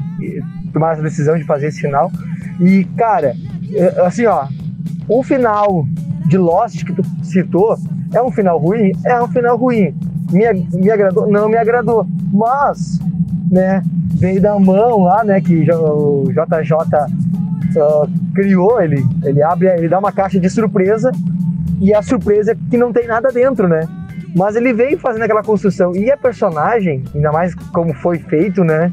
tomar 0.73 0.93
essa 0.93 1.03
decisão 1.03 1.39
de 1.39 1.45
fazer 1.45 1.69
esse 1.69 1.81
final. 1.81 2.11
E, 2.61 2.85
cara, 2.97 3.35
é, 3.73 4.07
assim, 4.07 4.27
ó, 4.27 4.47
o 5.09 5.23
final 5.23 5.87
de 6.27 6.37
Lost 6.37 6.85
que 6.85 6.93
tu 6.93 7.03
citou 7.23 7.77
é 8.13 8.23
um 8.23 8.31
final 8.31 8.59
ruim? 8.59 8.93
É 9.05 9.23
um 9.23 9.29
final 9.29 9.57
ruim. 9.57 9.95
Me, 10.31 10.53
me 10.73 10.91
agradou? 10.91 11.27
Não 11.27 11.49
me 11.49 11.57
agradou. 11.57 12.07
Mas, 12.33 12.99
né, 13.51 13.83
veio 14.15 14.41
da 14.41 14.59
mão 14.59 15.05
lá, 15.05 15.23
né, 15.23 15.41
que 15.41 15.55
o 15.71 16.25
JJ 16.33 16.73
uh, 17.77 18.35
criou, 18.35 18.81
ele, 18.81 19.05
ele 19.25 19.43
abre, 19.43 19.69
ele 19.69 19.89
dá 19.89 19.99
uma 19.99 20.13
caixa 20.13 20.41
de 20.41 20.51
surpresa 20.51 21.13
e 21.81 21.95
a 21.95 22.03
surpresa 22.03 22.53
é 22.53 22.57
que 22.71 22.77
não 22.77 22.93
tem 22.93 23.07
nada 23.07 23.31
dentro, 23.31 23.69
né? 23.69 23.87
Mas 24.35 24.57
ele 24.57 24.73
veio 24.73 24.99
fazendo 24.99 25.23
aquela 25.23 25.43
construção. 25.43 25.95
E 25.95 26.11
a 26.11 26.17
personagem, 26.17 27.05
ainda 27.15 27.33
mais 27.33 27.55
como 27.55 27.95
foi 27.95 28.19
feito, 28.19 28.65
né? 28.65 28.93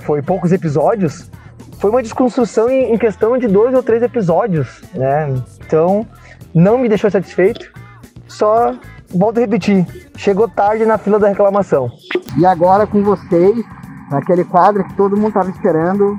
Foi 0.00 0.22
poucos 0.22 0.52
episódios, 0.52 1.30
foi 1.78 1.90
uma 1.90 2.02
desconstrução 2.02 2.68
em, 2.68 2.92
em 2.92 2.98
questão 2.98 3.36
de 3.36 3.46
dois 3.46 3.74
ou 3.74 3.82
três 3.82 4.02
episódios, 4.02 4.82
né? 4.94 5.34
Então, 5.64 6.06
não 6.54 6.78
me 6.78 6.88
deixou 6.88 7.10
satisfeito. 7.10 7.70
Só 8.26 8.74
volto 9.14 9.38
a 9.38 9.40
repetir, 9.40 9.86
chegou 10.16 10.48
tarde 10.48 10.84
na 10.84 10.98
fila 10.98 11.18
da 11.18 11.28
reclamação. 11.28 11.90
E 12.38 12.44
agora 12.44 12.86
com 12.86 13.02
vocês, 13.02 13.64
aquele 14.10 14.44
quadro 14.44 14.84
que 14.84 14.94
todo 14.94 15.16
mundo 15.16 15.28
estava 15.28 15.50
esperando, 15.50 16.18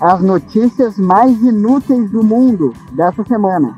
as 0.00 0.20
notícias 0.20 0.96
mais 0.98 1.38
inúteis 1.42 2.10
do 2.10 2.22
mundo 2.22 2.72
dessa 2.92 3.22
semana. 3.24 3.76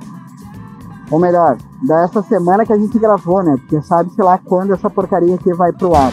Ou 1.11 1.18
melhor, 1.18 1.59
dessa 1.87 2.23
semana 2.23 2.64
que 2.64 2.73
a 2.73 2.79
gente 2.79 2.99
gravou, 2.99 3.42
né? 3.42 3.57
Porque 3.59 3.83
sabe-se 3.83 4.20
lá 4.23 4.38
quando 4.38 4.73
essa 4.73 4.88
porcaria 4.88 5.35
aqui 5.35 5.53
vai 5.53 5.73
pro 5.73 5.94
ar. 5.94 6.12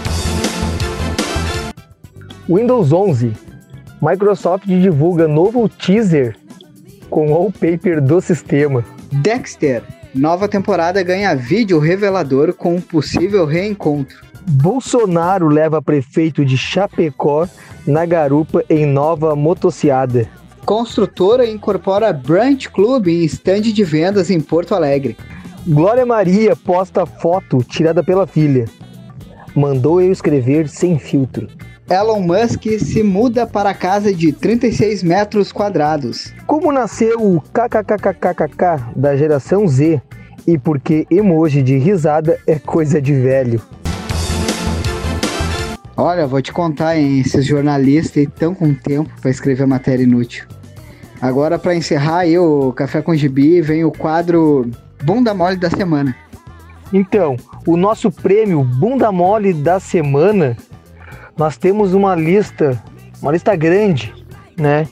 Windows 2.49 2.91
11 2.91 3.46
Microsoft 4.01 4.65
divulga 4.65 5.27
novo 5.27 5.67
teaser 5.67 6.35
com 7.09 7.31
wallpaper 7.31 8.01
do 8.01 8.21
sistema. 8.21 8.83
Dexter, 9.11 9.81
nova 10.13 10.47
temporada 10.47 11.01
ganha 11.01 11.35
vídeo 11.35 11.79
revelador 11.79 12.53
com 12.53 12.75
um 12.75 12.81
possível 12.81 13.45
reencontro. 13.45 14.25
Bolsonaro 14.49 15.47
leva 15.47 15.81
prefeito 15.81 16.45
de 16.45 16.57
Chapecó 16.57 17.47
na 17.85 18.05
garupa 18.05 18.63
em 18.69 18.85
nova 18.85 19.35
motociada. 19.35 20.29
Construtora 20.65 21.45
incorpora 21.45 22.13
Brunch 22.13 22.69
Club 22.69 23.07
em 23.07 23.23
estande 23.23 23.73
de 23.73 23.83
vendas 23.83 24.29
em 24.29 24.39
Porto 24.39 24.75
Alegre. 24.75 25.17
Glória 25.65 26.05
Maria 26.05 26.55
posta 26.55 27.05
foto 27.05 27.63
tirada 27.63 28.03
pela 28.03 28.27
filha. 28.27 28.65
Mandou 29.55 30.01
eu 30.01 30.11
escrever 30.11 30.69
sem 30.69 30.99
filtro. 30.99 31.47
Elon 31.89 32.19
Musk 32.19 32.65
se 32.79 33.01
muda 33.01 33.47
para 33.47 33.69
a 33.69 33.73
casa 33.73 34.13
de 34.13 34.33
36 34.33 35.03
metros 35.03 35.53
quadrados. 35.53 36.33
Como 36.45 36.69
nasceu 36.69 37.17
o 37.21 37.39
KKKKKK 37.39 38.91
da 38.93 39.15
geração 39.15 39.65
Z 39.65 40.01
e 40.45 40.57
por 40.57 40.81
que 40.81 41.07
emoji 41.09 41.63
de 41.63 41.77
risada 41.77 42.37
é 42.45 42.59
coisa 42.59 43.01
de 43.01 43.13
velho? 43.13 43.61
Olha, 45.95 46.27
vou 46.27 46.41
te 46.41 46.51
contar, 46.51 46.97
hein? 46.97 47.21
Esses 47.21 47.45
jornalistas 47.45 48.23
estão 48.23 48.53
com 48.53 48.73
tempo 48.73 49.09
para 49.21 49.31
escrever 49.31 49.65
matéria 49.65 50.03
inútil. 50.03 50.45
Agora, 51.21 51.57
para 51.57 51.73
encerrar 51.73 52.19
aí 52.19 52.37
o 52.37 52.73
Café 52.73 53.01
com 53.01 53.15
Gibi, 53.15 53.61
vem 53.61 53.85
o 53.85 53.91
quadro 53.91 54.69
Bunda 55.03 55.33
Mole 55.33 55.55
da 55.55 55.69
Semana. 55.69 56.13
Então, 56.91 57.37
o 57.65 57.77
nosso 57.77 58.11
prêmio 58.11 58.61
Bunda 58.61 59.09
Mole 59.09 59.53
da 59.53 59.79
Semana 59.79 60.55
nós 61.37 61.57
temos 61.57 61.93
uma 61.93 62.15
lista, 62.15 62.81
uma 63.21 63.31
lista 63.31 63.55
grande, 63.55 64.13
né? 64.57 64.87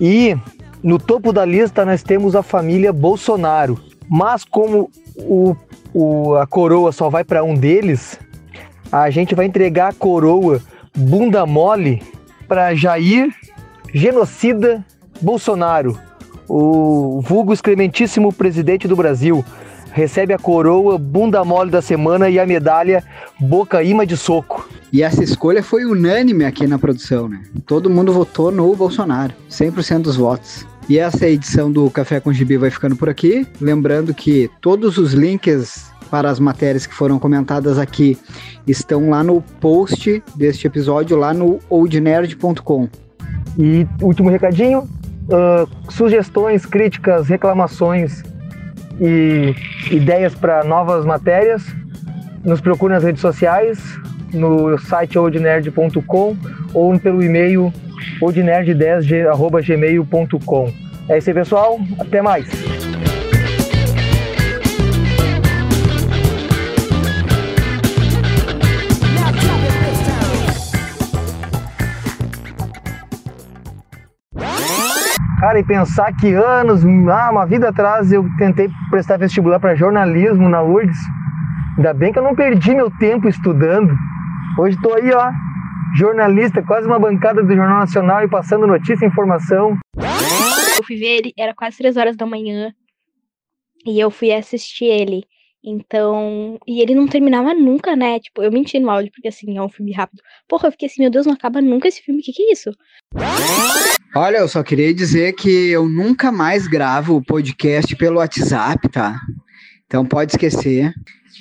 E 0.00 0.36
no 0.82 0.98
topo 0.98 1.32
da 1.32 1.44
lista 1.44 1.84
nós 1.84 2.02
temos 2.02 2.34
a 2.34 2.42
família 2.42 2.92
Bolsonaro. 2.92 3.78
Mas 4.08 4.44
como 4.44 4.90
o, 5.16 5.56
o 5.92 6.34
a 6.36 6.46
coroa 6.46 6.92
só 6.92 7.08
vai 7.08 7.24
para 7.24 7.44
um 7.44 7.54
deles, 7.54 8.18
a 8.90 9.10
gente 9.10 9.34
vai 9.34 9.46
entregar 9.46 9.88
a 9.88 9.94
coroa 9.94 10.60
bunda 10.94 11.46
mole 11.46 12.02
para 12.48 12.74
Jair 12.74 13.32
Genocida 13.94 14.84
Bolsonaro, 15.20 15.98
o 16.48 17.20
vulgo 17.22 17.52
excrementíssimo 17.52 18.32
presidente 18.32 18.88
do 18.88 18.96
Brasil. 18.96 19.44
Recebe 19.92 20.32
a 20.32 20.38
coroa 20.38 20.96
bunda 20.96 21.44
mole 21.44 21.70
da 21.70 21.82
semana 21.82 22.30
e 22.30 22.40
a 22.40 22.46
medalha 22.46 23.04
boca 23.38 23.82
ima 23.82 24.06
de 24.06 24.16
soco. 24.16 24.68
E 24.90 25.02
essa 25.02 25.22
escolha 25.22 25.62
foi 25.62 25.84
unânime 25.84 26.44
aqui 26.44 26.66
na 26.66 26.78
produção, 26.78 27.28
né? 27.28 27.42
Todo 27.66 27.90
mundo 27.90 28.12
votou 28.12 28.50
no 28.50 28.74
Bolsonaro, 28.74 29.34
100% 29.50 30.00
dos 30.00 30.16
votos. 30.16 30.66
E 30.88 30.98
essa 30.98 31.28
edição 31.28 31.70
do 31.70 31.88
Café 31.90 32.20
com 32.20 32.32
Gibi 32.32 32.56
vai 32.56 32.70
ficando 32.70 32.96
por 32.96 33.08
aqui. 33.08 33.46
Lembrando 33.60 34.14
que 34.14 34.50
todos 34.60 34.96
os 34.96 35.12
links 35.12 35.92
para 36.10 36.28
as 36.28 36.40
matérias 36.40 36.86
que 36.86 36.94
foram 36.94 37.18
comentadas 37.18 37.78
aqui 37.78 38.18
estão 38.66 39.10
lá 39.10 39.22
no 39.22 39.42
post 39.60 40.22
deste 40.34 40.66
episódio, 40.66 41.16
lá 41.16 41.32
no 41.32 41.58
oldnerd.com. 41.70 42.88
E 43.58 43.86
último 44.00 44.30
recadinho: 44.30 44.80
uh, 44.80 45.90
sugestões, 45.90 46.64
críticas, 46.64 47.28
reclamações 47.28 48.22
e 49.00 49.54
ideias 49.90 50.34
para 50.34 50.64
novas 50.64 51.04
matérias, 51.04 51.62
nos 52.44 52.60
procure 52.60 52.94
nas 52.94 53.04
redes 53.04 53.20
sociais, 53.20 53.78
no 54.32 54.76
site 54.78 55.16
oldnerd.com 55.18 56.36
ou 56.74 56.98
pelo 56.98 57.22
e-mail 57.22 57.72
oldnerd10.gmail.com. 58.20 60.72
É 61.08 61.18
isso 61.18 61.30
aí, 61.30 61.34
pessoal. 61.34 61.78
Até 61.98 62.22
mais. 62.22 62.81
Cara, 75.42 75.58
e 75.58 75.64
pensar 75.64 76.14
que 76.14 76.32
anos, 76.34 76.84
ah, 77.10 77.30
uma 77.32 77.44
vida 77.44 77.70
atrás 77.70 78.12
eu 78.12 78.24
tentei 78.38 78.70
prestar 78.90 79.16
vestibular 79.16 79.58
para 79.58 79.74
jornalismo 79.74 80.48
na 80.48 80.62
URGS. 80.62 80.96
Ainda 81.76 81.92
bem 81.92 82.12
que 82.12 82.20
eu 82.20 82.22
não 82.22 82.32
perdi 82.32 82.72
meu 82.72 82.88
tempo 82.96 83.28
estudando. 83.28 83.92
Hoje 84.56 84.76
estou 84.76 84.94
aí, 84.94 85.10
ó, 85.10 85.32
jornalista, 85.96 86.62
quase 86.62 86.86
uma 86.86 86.96
bancada 86.96 87.42
do 87.42 87.52
Jornal 87.52 87.80
Nacional 87.80 88.22
e 88.22 88.30
passando 88.30 88.68
notícia 88.68 89.04
e 89.04 89.08
informação. 89.08 89.76
Eu 90.78 90.84
fui 90.84 90.96
ver 90.96 91.18
ele, 91.18 91.32
era 91.36 91.52
quase 91.52 91.76
três 91.76 91.96
horas 91.96 92.16
da 92.16 92.24
manhã. 92.24 92.72
E 93.84 93.98
eu 93.98 94.12
fui 94.12 94.32
assistir 94.32 94.84
ele. 94.84 95.24
Então. 95.64 96.56
E 96.68 96.80
ele 96.80 96.94
não 96.94 97.08
terminava 97.08 97.52
nunca, 97.52 97.96
né? 97.96 98.20
Tipo, 98.20 98.44
eu 98.44 98.52
menti 98.52 98.78
no 98.78 98.88
áudio, 98.88 99.10
porque 99.10 99.26
assim, 99.26 99.58
é 99.58 99.62
um 99.62 99.68
filme 99.68 99.90
rápido. 99.90 100.22
Porra, 100.46 100.68
eu 100.68 100.72
fiquei 100.72 100.86
assim, 100.86 101.02
meu 101.02 101.10
Deus, 101.10 101.26
não 101.26 101.34
acaba 101.34 101.60
nunca 101.60 101.88
esse 101.88 102.00
filme. 102.00 102.20
O 102.20 102.22
que, 102.22 102.30
que 102.30 102.42
é 102.44 102.52
isso? 102.52 102.70
Olha, 104.14 104.38
eu 104.38 104.48
só 104.48 104.62
queria 104.62 104.92
dizer 104.92 105.32
que 105.32 105.70
eu 105.70 105.88
nunca 105.88 106.30
mais 106.30 106.66
gravo 106.66 107.16
o 107.16 107.24
podcast 107.24 107.96
pelo 107.96 108.18
WhatsApp, 108.18 108.86
tá? 108.90 109.18
Então 109.86 110.04
pode 110.04 110.32
esquecer. 110.32 110.92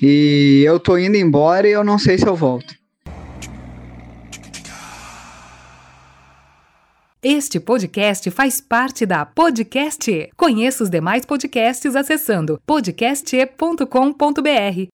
E 0.02 0.64
eu 0.66 0.80
tô 0.80 0.98
indo 0.98 1.18
embora 1.18 1.68
e 1.68 1.72
eu 1.72 1.84
não 1.84 2.00
sei 2.00 2.18
se 2.18 2.26
eu 2.26 2.36
volto. 2.36 2.74
Este 7.22 7.60
podcast 7.60 8.32
faz 8.32 8.60
parte 8.60 9.06
da 9.06 9.26
Podcast. 9.26 10.32
Conheça 10.36 10.84
os 10.84 10.90
demais 10.90 11.24
podcasts 11.24 11.96
acessando 11.96 12.60
podcast.com.br. 12.66 14.90